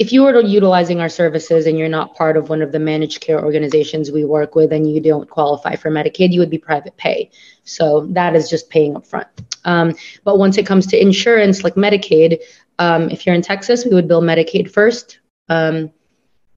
if 0.02 0.12
you 0.12 0.24
were 0.24 0.40
utilizing 0.40 0.98
our 1.00 1.08
services 1.08 1.64
and 1.64 1.78
you're 1.78 1.88
not 1.88 2.16
part 2.16 2.36
of 2.36 2.48
one 2.48 2.60
of 2.60 2.72
the 2.72 2.80
managed 2.80 3.20
care 3.20 3.40
organizations 3.40 4.10
we 4.10 4.24
work 4.24 4.56
with 4.56 4.72
and 4.72 4.92
you 4.92 5.00
don't 5.00 5.30
qualify 5.30 5.76
for 5.76 5.92
Medicaid, 5.92 6.32
you 6.32 6.40
would 6.40 6.50
be 6.50 6.58
private 6.58 6.96
pay. 6.96 7.30
So 7.62 8.08
that 8.10 8.34
is 8.34 8.50
just 8.50 8.68
paying 8.68 8.96
up 8.96 9.06
front. 9.06 9.28
Um, 9.64 9.94
but 10.24 10.38
once 10.40 10.58
it 10.58 10.66
comes 10.66 10.88
to 10.88 11.00
insurance 11.00 11.62
like 11.62 11.76
Medicaid, 11.76 12.40
um, 12.80 13.10
if 13.10 13.24
you're 13.24 13.36
in 13.36 13.42
Texas, 13.42 13.84
we 13.84 13.94
would 13.94 14.08
bill 14.08 14.22
Medicaid 14.22 14.72
first. 14.72 15.20
Um, 15.48 15.92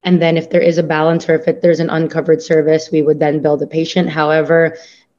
and 0.02 0.20
then 0.20 0.36
if 0.36 0.50
there 0.50 0.60
is 0.60 0.78
a 0.78 0.82
balance 0.82 1.28
or 1.28 1.36
if 1.36 1.46
it, 1.46 1.62
there's 1.62 1.78
an 1.78 1.90
uncovered 1.90 2.42
service, 2.42 2.90
we 2.90 3.02
would 3.02 3.20
then 3.20 3.42
bill 3.42 3.56
the 3.56 3.68
patient. 3.68 4.08
However, 4.08 4.76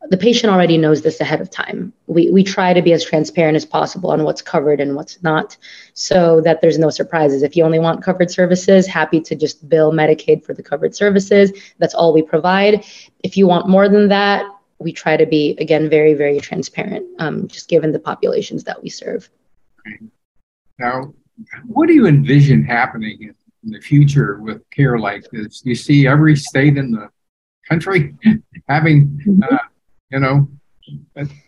the 0.09 0.17
patient 0.17 0.53
already 0.53 0.77
knows 0.77 1.01
this 1.01 1.19
ahead 1.19 1.41
of 1.41 1.49
time. 1.49 1.91
We, 2.05 2.29
we 2.31 2.43
try 2.43 2.73
to 2.73 2.81
be 2.81 2.93
as 2.93 3.03
transparent 3.03 3.55
as 3.55 3.65
possible 3.65 4.11
on 4.11 4.23
what's 4.23 4.41
covered 4.41 4.79
and 4.79 4.95
what's 4.95 5.21
not 5.23 5.57
so 5.93 6.39
that 6.41 6.61
there's 6.61 6.77
no 6.77 6.89
surprises. 6.89 7.43
If 7.43 7.55
you 7.55 7.63
only 7.63 7.79
want 7.79 8.03
covered 8.03 8.31
services, 8.31 8.87
happy 8.87 9.19
to 9.21 9.35
just 9.35 9.67
bill 9.67 9.91
Medicaid 9.91 10.45
for 10.45 10.53
the 10.53 10.63
covered 10.63 10.95
services. 10.95 11.51
That's 11.79 11.93
all 11.93 12.13
we 12.13 12.21
provide. 12.21 12.85
If 13.23 13.35
you 13.35 13.47
want 13.47 13.67
more 13.67 13.89
than 13.89 14.07
that, 14.09 14.45
we 14.79 14.93
try 14.93 15.17
to 15.17 15.25
be, 15.25 15.57
again, 15.59 15.89
very, 15.89 16.13
very 16.13 16.39
transparent, 16.39 17.05
um, 17.19 17.47
just 17.47 17.67
given 17.67 17.91
the 17.91 17.99
populations 17.99 18.63
that 18.65 18.81
we 18.81 18.89
serve. 18.89 19.29
Now, 20.77 21.13
what 21.65 21.87
do 21.87 21.93
you 21.93 22.07
envision 22.07 22.63
happening 22.63 23.17
in, 23.21 23.33
the 23.63 23.81
future 23.81 24.39
with 24.39 24.61
care 24.69 24.97
like 24.97 25.25
this? 25.31 25.61
You 25.65 25.75
see 25.75 26.07
every 26.07 26.37
state 26.37 26.77
in 26.77 26.91
the 26.91 27.09
country 27.67 28.15
having 28.69 29.41
uh, 29.51 29.57
you 30.11 30.19
know, 30.19 30.47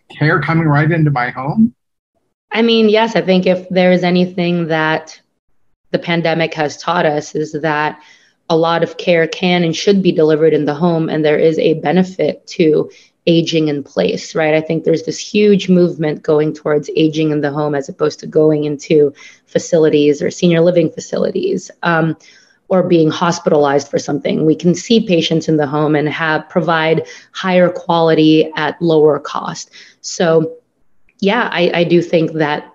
care 0.10 0.42
coming 0.42 0.68
right 0.68 0.92
into 0.92 1.12
my 1.12 1.30
home? 1.30 1.74
I 2.52 2.62
mean, 2.62 2.90
yes, 2.90 3.16
I 3.16 3.22
think 3.22 3.46
if 3.46 3.70
there 3.70 3.92
is 3.92 4.04
anything 4.04 4.68
that 4.68 5.20
the 5.92 6.00
pandemic 6.00 6.54
has 6.56 6.78
taught 6.78 7.06
us 7.06 7.36
is 7.36 7.54
that 7.54 8.02
a 8.50 8.58
lot 8.58 8.84
of 8.84 8.98
care 8.98 9.28
can 9.28 9.64
and 9.64 9.76
should 9.76 10.02
be 10.02 10.12
delivered 10.12 10.54
in 10.54 10.66
the 10.66 10.74
home, 10.74 11.10
and 11.10 11.24
there 11.24 11.38
is 11.38 11.60
a 11.60 11.76
benefit 11.76 12.46
to 12.48 12.90
aging 13.28 13.68
in 13.68 13.84
place, 13.84 14.34
right? 14.34 14.56
I 14.56 14.62
think 14.62 14.84
there's 14.84 15.04
this 15.04 15.20
huge 15.20 15.70
movement 15.70 16.24
going 16.24 16.54
towards 16.54 16.90
aging 16.96 17.30
in 17.30 17.42
the 17.42 17.52
home 17.52 17.76
as 17.76 17.88
opposed 17.88 18.20
to 18.22 18.28
going 18.28 18.64
into 18.64 19.14
facilities 19.46 20.22
or 20.22 20.32
senior 20.32 20.62
living 20.62 20.90
facilities. 20.90 21.70
Um, 21.84 22.18
or 22.70 22.84
being 22.84 23.10
hospitalized 23.10 23.88
for 23.88 24.00
something. 24.00 24.46
We 24.46 24.56
can 24.56 24.76
see 24.76 25.06
patients 25.06 25.48
in 25.48 25.58
the 25.58 25.68
home 25.68 25.96
and 25.96 26.08
have 26.08 26.48
provide 26.50 27.08
higher 27.32 27.70
quality 27.70 28.52
at 28.56 28.82
lower 28.82 29.20
cost. 29.20 29.72
So, 30.02 30.58
yeah, 31.20 31.50
I, 31.52 31.72
I 31.74 31.84
do 31.84 32.02
think 32.02 32.34
that 32.34 32.74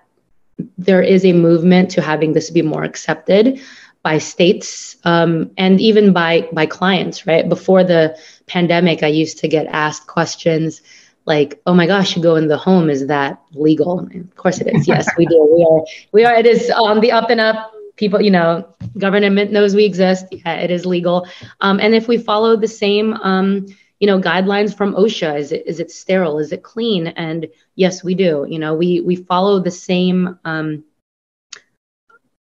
there 0.77 1.01
is 1.01 1.25
a 1.25 1.33
movement 1.33 1.91
to 1.91 2.01
having 2.01 2.33
this 2.33 2.49
be 2.49 2.61
more 2.61 2.83
accepted 2.83 3.59
by 4.03 4.19
states 4.19 4.97
um, 5.03 5.49
and 5.57 5.81
even 5.81 6.13
by 6.13 6.47
by 6.53 6.65
clients. 6.65 7.25
Right 7.25 7.47
before 7.49 7.83
the 7.83 8.17
pandemic, 8.45 9.01
I 9.01 9.07
used 9.07 9.39
to 9.39 9.47
get 9.47 9.65
asked 9.67 10.07
questions 10.07 10.81
like, 11.25 11.59
"Oh 11.65 11.73
my 11.73 11.87
gosh, 11.87 12.15
you 12.15 12.21
go 12.21 12.35
in 12.35 12.47
the 12.47 12.57
home. 12.57 12.89
Is 12.89 13.07
that 13.07 13.41
legal?" 13.53 13.99
And 13.99 14.25
of 14.25 14.35
course, 14.35 14.61
it 14.61 14.67
is. 14.67 14.87
Yes, 14.87 15.09
we 15.17 15.25
do. 15.25 15.39
We 15.55 15.65
are. 15.69 15.85
We 16.11 16.25
are. 16.25 16.35
It 16.35 16.45
is 16.45 16.69
on 16.69 17.01
the 17.01 17.11
up 17.11 17.29
and 17.29 17.41
up 17.41 17.74
people, 17.95 18.21
you 18.21 18.31
know, 18.31 18.67
government 18.97 19.51
knows 19.51 19.75
we 19.75 19.85
exist. 19.85 20.25
Yeah, 20.31 20.55
it 20.55 20.71
is 20.71 20.85
legal. 20.85 21.27
Um, 21.61 21.79
and 21.79 21.95
if 21.95 22.07
we 22.07 22.17
follow 22.17 22.55
the 22.55 22.67
same, 22.67 23.13
um, 23.13 23.67
you 23.99 24.07
know, 24.07 24.19
guidelines 24.19 24.75
from 24.75 24.93
OSHA, 24.93 25.39
is 25.39 25.51
it 25.51 25.63
is 25.65 25.79
it 25.79 25.91
sterile? 25.91 26.39
Is 26.39 26.51
it 26.51 26.63
clean? 26.63 27.07
And 27.07 27.47
yes, 27.75 28.03
we 28.03 28.13
do. 28.13 28.45
You 28.49 28.59
know, 28.59 28.75
we 28.75 29.01
we 29.01 29.15
follow 29.15 29.59
the 29.59 29.71
same 29.71 30.37
um, 30.45 30.83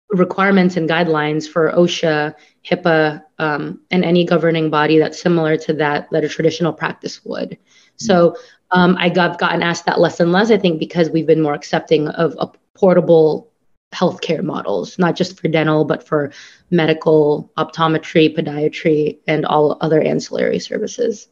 requirements 0.10 0.78
and 0.78 0.90
guidelines 0.90 1.48
for 1.48 1.72
OSHA, 1.72 2.36
HIPAA, 2.66 3.24
um, 3.40 3.82
and 3.92 4.04
any 4.04 4.26
governing 4.26 4.70
body 4.70 5.00
that's 5.00 5.22
similar 5.22 5.58
to 5.58 5.74
that 5.74 6.10
that 6.12 6.24
a 6.24 6.30
traditional 6.30 6.74
practice 6.74 7.24
would. 7.26 7.58
So 7.98 8.36
um, 8.72 8.98
I 9.00 9.10
got 9.10 9.38
gotten 9.38 9.62
asked 9.62 9.86
that 9.86 10.00
less 10.00 10.20
and 10.20 10.32
less. 10.32 10.50
I 10.50 10.58
think 10.58 10.80
because 10.80 11.10
we've 11.10 11.28
been 11.28 11.42
more 11.42 11.54
accepting 11.54 12.08
of 12.10 12.36
a 12.40 12.48
portable 12.76 13.53
healthcare 13.94 14.44
models, 14.44 14.98
not 15.00 15.16
just 15.16 15.40
for 15.40 15.48
dental, 15.48 15.86
but 15.86 16.06
for 16.06 16.32
medical, 16.72 17.52
optometry, 17.58 18.36
podiatry, 18.36 19.20
and 19.28 19.46
all 19.46 19.78
other 19.82 20.02
ancillary 20.02 20.60
services. 20.60 21.30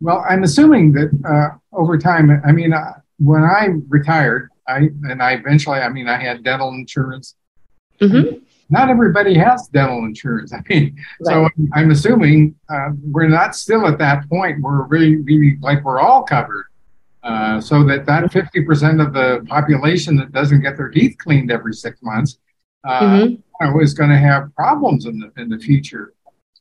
Well, 0.00 0.24
I'm 0.28 0.42
assuming 0.42 0.92
that 0.92 1.10
uh, 1.24 1.56
over 1.76 1.96
time, 1.98 2.42
I 2.44 2.52
mean, 2.52 2.72
uh, 2.72 2.92
when 3.18 3.42
I 3.42 3.68
retired, 3.88 4.50
I 4.66 4.90
and 5.04 5.22
I 5.22 5.32
eventually, 5.32 5.78
I 5.78 5.88
mean, 5.88 6.08
I 6.08 6.18
had 6.18 6.42
dental 6.42 6.70
insurance. 6.70 7.36
Mm-hmm. 8.00 8.38
Not 8.70 8.88
everybody 8.88 9.34
has 9.34 9.68
dental 9.68 10.04
insurance. 10.04 10.52
I 10.54 10.62
mean, 10.68 10.96
right. 11.20 11.32
so 11.32 11.48
I'm 11.74 11.90
assuming 11.90 12.54
uh, 12.68 12.90
we're 13.02 13.28
not 13.28 13.54
still 13.54 13.86
at 13.86 13.98
that 13.98 14.28
point 14.28 14.62
where 14.62 14.78
we're 14.78 14.86
really, 14.86 15.16
really 15.16 15.58
like 15.60 15.84
we're 15.84 16.00
all 16.00 16.22
covered. 16.22 16.66
Uh, 17.24 17.58
so 17.58 17.82
that 17.84 18.04
that 18.04 18.24
50% 18.24 19.04
of 19.04 19.14
the 19.14 19.44
population 19.48 20.14
that 20.16 20.30
doesn't 20.32 20.60
get 20.60 20.76
their 20.76 20.90
teeth 20.90 21.16
cleaned 21.18 21.50
every 21.50 21.72
six 21.72 22.02
months 22.02 22.38
uh, 22.86 23.00
mm-hmm. 23.00 23.80
is 23.80 23.94
going 23.94 24.10
to 24.10 24.18
have 24.18 24.54
problems 24.54 25.06
in 25.06 25.18
the 25.18 25.32
in 25.40 25.48
the 25.48 25.58
future. 25.58 26.12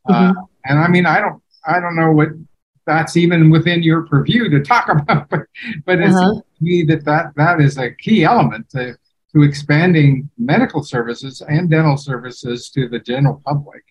Uh, 0.08 0.14
mm-hmm. 0.14 0.38
Uh, 0.38 0.44
and 0.66 0.80
I 0.80 0.88
mean, 0.88 1.06
I 1.06 1.20
don't 1.20 1.42
I 1.68 1.82
don't 1.82 1.98
know 1.98 2.12
what 2.14 2.30
that's 2.86 3.18
even 3.18 3.50
within 3.50 3.84
your 3.84 4.04
purview 4.04 4.50
to 4.50 4.62
talk 4.62 4.88
about, 4.90 5.30
but 5.30 5.42
but 5.86 6.00
it 6.00 6.10
uh-huh. 6.10 6.32
seems 6.32 6.42
to 6.42 6.64
me 6.64 6.84
that, 6.84 7.04
that 7.04 7.34
that 7.36 7.60
is 7.60 7.78
a 7.78 7.92
key 7.92 8.24
element 8.24 8.70
to 8.70 8.98
to 9.34 9.42
expanding 9.42 10.30
medical 10.38 10.82
services 10.82 11.42
and 11.42 11.70
dental 11.70 11.98
services 11.98 12.70
to 12.70 12.88
the 12.88 13.00
general 13.00 13.42
public. 13.46 13.84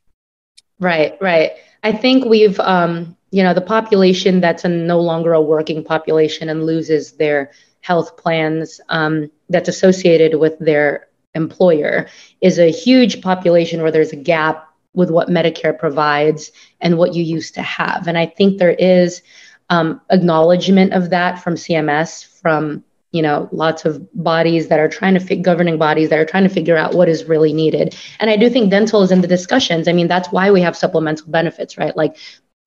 Right, 0.78 1.18
right. 1.20 1.52
I 1.82 1.92
think 1.92 2.24
we've 2.24 2.58
um, 2.60 3.16
you 3.32 3.42
know 3.42 3.54
the 3.54 3.60
population 3.60 4.40
that's 4.40 4.64
a, 4.64 4.68
no 4.68 5.00
longer 5.00 5.32
a 5.32 5.40
working 5.40 5.82
population 5.82 6.48
and 6.48 6.64
loses 6.64 7.12
their 7.12 7.50
health 7.80 8.16
plans 8.16 8.80
um, 8.90 9.30
that's 9.48 9.68
associated 9.68 10.38
with 10.38 10.56
their 10.60 11.08
employer 11.34 12.06
is 12.40 12.58
a 12.58 12.70
huge 12.70 13.20
population 13.22 13.82
where 13.82 13.90
there's 13.90 14.12
a 14.12 14.16
gap 14.16 14.68
with 14.94 15.10
what 15.10 15.28
Medicare 15.28 15.76
provides 15.76 16.52
and 16.80 16.98
what 16.98 17.14
you 17.14 17.22
used 17.22 17.54
to 17.54 17.62
have. 17.62 18.06
And 18.06 18.18
I 18.18 18.26
think 18.26 18.58
there 18.58 18.76
is 18.78 19.22
um, 19.70 20.00
acknowledgement 20.10 20.92
of 20.92 21.10
that 21.10 21.42
from 21.42 21.54
CMS, 21.54 22.26
from 22.40 22.84
you 23.12 23.22
know 23.22 23.48
lots 23.52 23.84
of 23.84 24.06
bodies 24.14 24.68
that 24.68 24.78
are 24.78 24.88
trying 24.88 25.14
to 25.14 25.20
fit 25.20 25.42
governing 25.42 25.78
bodies 25.78 26.08
that 26.08 26.18
are 26.18 26.24
trying 26.24 26.44
to 26.44 26.48
figure 26.48 26.76
out 26.76 26.94
what 26.94 27.08
is 27.08 27.24
really 27.24 27.52
needed. 27.52 27.94
And 28.20 28.30
i 28.30 28.36
do 28.36 28.48
think 28.48 28.70
dental 28.70 29.02
is 29.02 29.12
in 29.12 29.20
the 29.20 29.28
discussions. 29.28 29.88
I 29.88 29.92
mean 29.92 30.08
that's 30.08 30.32
why 30.32 30.50
we 30.50 30.60
have 30.62 30.76
supplemental 30.76 31.28
benefits 31.30 31.78
right? 31.78 31.96
Like 31.96 32.16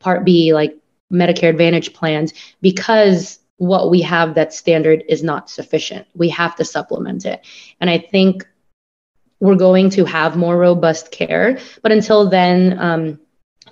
part 0.05 0.23
b 0.23 0.53
like 0.53 0.73
medicare 1.11 1.49
advantage 1.49 1.93
plans 1.93 2.33
because 2.61 3.39
what 3.57 3.89
we 3.89 4.01
have 4.01 4.35
that 4.35 4.53
standard 4.53 5.03
is 5.09 5.23
not 5.23 5.49
sufficient 5.49 6.05
we 6.13 6.29
have 6.29 6.55
to 6.55 6.63
supplement 6.63 7.25
it 7.25 7.45
and 7.79 7.89
i 7.89 7.97
think 7.97 8.45
we're 9.39 9.55
going 9.55 9.89
to 9.91 10.05
have 10.05 10.37
more 10.37 10.57
robust 10.57 11.11
care. 11.11 11.59
But 11.81 11.91
until 11.91 12.29
then, 12.29 12.79
um, 12.79 13.19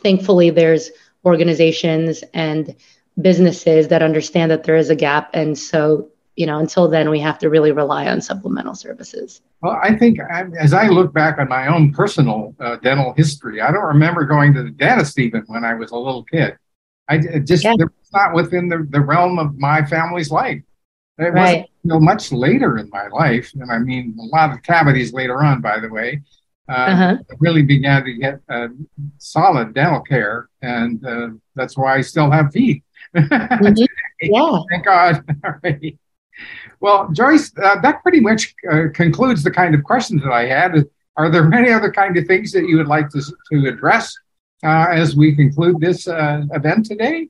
thankfully, 0.02 0.50
there's 0.50 0.92
organizations 1.26 2.24
and 2.34 2.76
businesses 3.20 3.88
that 3.88 4.04
understand 4.04 4.52
that 4.52 4.64
there 4.64 4.76
is 4.76 4.90
a 4.90 4.96
gap. 4.96 5.32
And 5.34 5.58
so, 5.58 6.10
you 6.36 6.46
know, 6.46 6.60
until 6.60 6.88
then, 6.88 7.10
we 7.10 7.20
have 7.20 7.38
to 7.40 7.50
really 7.50 7.72
rely 7.72 8.08
on 8.08 8.22
supplemental 8.22 8.76
services. 8.76 9.42
Well, 9.62 9.80
I 9.82 9.96
think 9.96 10.20
as 10.60 10.74
I 10.74 10.88
look 10.88 11.14
back 11.14 11.38
on 11.38 11.48
my 11.48 11.68
own 11.68 11.94
personal 11.94 12.56
uh, 12.60 12.78
dental 12.78 13.14
history, 13.16 13.62
I 13.62 13.72
don't 13.72 13.84
remember 13.84 14.26
going 14.26 14.54
to 14.56 14.64
the 14.64 14.72
dentist 14.72 15.20
even 15.20 15.44
when 15.48 15.64
I 15.64 15.76
was 15.76 15.92
a 15.92 15.98
little 15.98 16.24
kid. 16.24 16.58
I 17.08 17.18
just, 17.18 17.64
yeah. 17.64 17.74
it 17.74 17.80
was 17.80 18.10
not 18.14 18.34
within 18.34 18.70
the, 18.70 18.88
the 18.90 19.02
realm 19.02 19.38
of 19.38 19.58
my 19.58 19.86
family's 19.86 20.32
life. 20.32 20.62
It 21.20 21.24
right. 21.26 21.34
wasn't 21.34 21.70
until 21.84 22.00
much 22.00 22.32
later 22.32 22.78
in 22.78 22.90
my 22.90 23.08
life, 23.08 23.52
and 23.54 23.72
I 23.72 23.78
mean 23.78 24.18
a 24.20 24.36
lot 24.36 24.52
of 24.52 24.64
cavities 24.64 25.14
later 25.14 25.44
on, 25.44 25.62
by 25.62 25.80
the 25.80 25.90
way. 25.90 26.22
Uh, 26.68 26.72
uh-huh. 26.72 27.18
Really 27.40 27.62
began 27.62 28.06
to 28.06 28.14
get 28.14 28.40
uh, 28.50 28.70
solid 29.18 29.74
dental 29.76 30.02
care, 30.02 30.50
and 30.62 31.06
uh, 31.06 31.30
that's 31.56 31.78
why 31.78 31.98
I 31.98 32.02
still 32.02 32.32
have 32.32 32.52
teeth. 32.52 32.82
Mm-hmm. 33.16 33.84
yeah. 34.22 34.60
Thank 34.72 34.86
God. 34.86 35.24
Well, 36.80 37.10
Joyce, 37.12 37.52
uh, 37.62 37.80
that 37.82 38.02
pretty 38.04 38.20
much 38.20 38.54
uh, 38.72 38.86
concludes 38.94 39.44
the 39.44 39.52
kind 39.52 39.74
of 39.76 39.84
questions 39.84 40.24
that 40.24 40.32
I 40.32 40.46
had. 40.46 40.86
Are 41.16 41.30
there 41.30 41.44
many 41.44 41.72
other 41.72 41.92
kind 41.92 42.18
of 42.18 42.26
things 42.26 42.52
that 42.54 42.68
you 42.68 42.78
would 42.78 42.88
like 42.88 43.10
to, 43.10 43.22
to 43.52 43.68
address 43.68 44.14
uh, 44.64 44.88
as 44.90 45.16
we 45.16 45.36
conclude 45.36 45.80
this 45.80 46.08
event 46.08 46.86
today? 46.86 47.30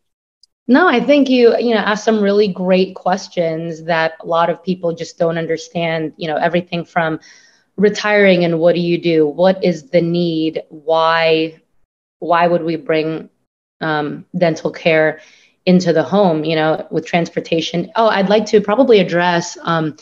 No, 0.67 0.87
I 0.87 1.01
think 1.01 1.29
you 1.29 1.57
you 1.57 1.75
know 1.75 1.81
asked 1.81 2.05
some 2.05 2.21
really 2.21 2.47
great 2.47 2.95
questions 2.95 3.83
that 3.83 4.13
a 4.21 4.25
lot 4.25 4.49
of 4.49 4.63
people 4.63 4.95
just 4.95 5.17
don't 5.17 5.37
understand. 5.37 6.13
You 6.15 6.29
know 6.29 6.37
everything 6.37 6.85
from 6.85 7.19
retiring 7.75 8.45
and 8.45 8.59
what 8.59 8.75
do 8.75 8.81
you 8.81 8.97
do? 8.97 9.27
What 9.27 9.61
is 9.63 9.89
the 9.89 10.01
need? 10.01 10.63
Why 10.69 11.59
why 12.19 12.47
would 12.47 12.63
we 12.63 12.77
bring 12.77 13.29
um, 13.81 14.25
dental 14.37 14.71
care 14.71 15.19
into 15.65 15.93
the 15.93 16.03
home? 16.03 16.43
You 16.43 16.55
know 16.55 16.87
with 16.91 17.05
transportation. 17.05 17.91
Oh, 17.95 18.07
I'd 18.07 18.29
like 18.29 18.45
to 18.47 18.61
probably 18.61 18.99
address. 18.99 19.57
Um, 19.63 19.97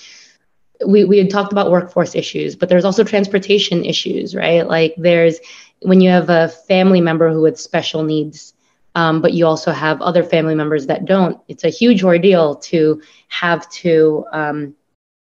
we 0.85 1.03
we 1.05 1.17
had 1.17 1.29
talked 1.29 1.51
about 1.51 1.71
workforce 1.71 2.15
issues, 2.15 2.55
but 2.55 2.69
there's 2.69 2.85
also 2.85 3.03
transportation 3.03 3.85
issues, 3.85 4.35
right? 4.35 4.67
Like 4.67 4.95
there's 4.97 5.39
when 5.81 6.01
you 6.01 6.09
have 6.09 6.29
a 6.29 6.49
family 6.49 7.01
member 7.01 7.31
who 7.31 7.45
has 7.45 7.61
special 7.61 8.03
needs 8.03 8.53
um, 8.95 9.21
but 9.21 9.33
you 9.33 9.45
also 9.45 9.71
have 9.71 10.01
other 10.01 10.23
family 10.23 10.55
members 10.55 10.87
that 10.87 11.05
don't. 11.05 11.39
It's 11.47 11.63
a 11.63 11.69
huge 11.69 12.03
ordeal 12.03 12.55
to 12.55 13.01
have 13.29 13.69
to 13.69 14.25
um, 14.33 14.75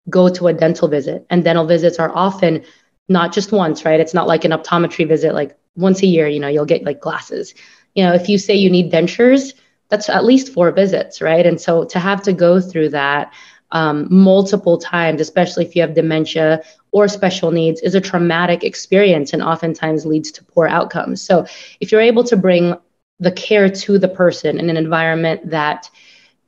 go 0.09 0.29
to 0.29 0.47
a 0.47 0.53
dental 0.53 0.87
visit, 0.87 1.25
and 1.29 1.43
dental 1.43 1.65
visits 1.65 1.99
are 1.99 2.11
often 2.13 2.63
not 3.07 3.33
just 3.33 3.51
once, 3.51 3.85
right? 3.85 3.99
It's 3.99 4.13
not 4.13 4.27
like 4.27 4.45
an 4.45 4.51
optometry 4.51 5.07
visit, 5.07 5.33
like 5.33 5.57
once 5.75 6.01
a 6.03 6.07
year. 6.07 6.27
You 6.27 6.39
know, 6.39 6.47
you'll 6.47 6.65
get 6.65 6.83
like 6.83 6.99
glasses. 6.99 7.53
You 7.95 8.03
know, 8.03 8.13
if 8.13 8.27
you 8.27 8.37
say 8.37 8.55
you 8.55 8.69
need 8.69 8.91
dentures, 8.91 9.53
that's 9.93 10.09
at 10.09 10.25
least 10.25 10.51
four 10.51 10.71
visits, 10.71 11.21
right? 11.21 11.45
And 11.45 11.61
so 11.61 11.83
to 11.83 11.99
have 11.99 12.23
to 12.23 12.33
go 12.33 12.59
through 12.59 12.89
that 12.89 13.31
um, 13.73 14.07
multiple 14.09 14.79
times, 14.79 15.21
especially 15.21 15.65
if 15.65 15.75
you 15.75 15.83
have 15.83 15.93
dementia 15.93 16.63
or 16.91 17.07
special 17.07 17.51
needs, 17.51 17.79
is 17.81 17.93
a 17.93 18.01
traumatic 18.01 18.63
experience 18.63 19.33
and 19.33 19.43
oftentimes 19.43 20.03
leads 20.03 20.31
to 20.31 20.43
poor 20.45 20.67
outcomes. 20.67 21.21
So 21.21 21.45
if 21.79 21.91
you're 21.91 22.01
able 22.01 22.23
to 22.23 22.35
bring 22.35 22.73
the 23.19 23.31
care 23.31 23.69
to 23.69 23.99
the 23.99 24.07
person 24.07 24.59
in 24.59 24.71
an 24.71 24.77
environment 24.77 25.47
that 25.51 25.91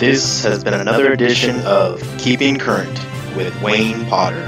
This 0.00 0.44
has 0.44 0.64
been 0.64 0.72
another 0.72 1.12
edition 1.12 1.60
of 1.66 2.00
Keeping 2.16 2.58
Current 2.58 2.98
with 3.36 3.54
Wayne 3.60 4.06
Potter. 4.06 4.46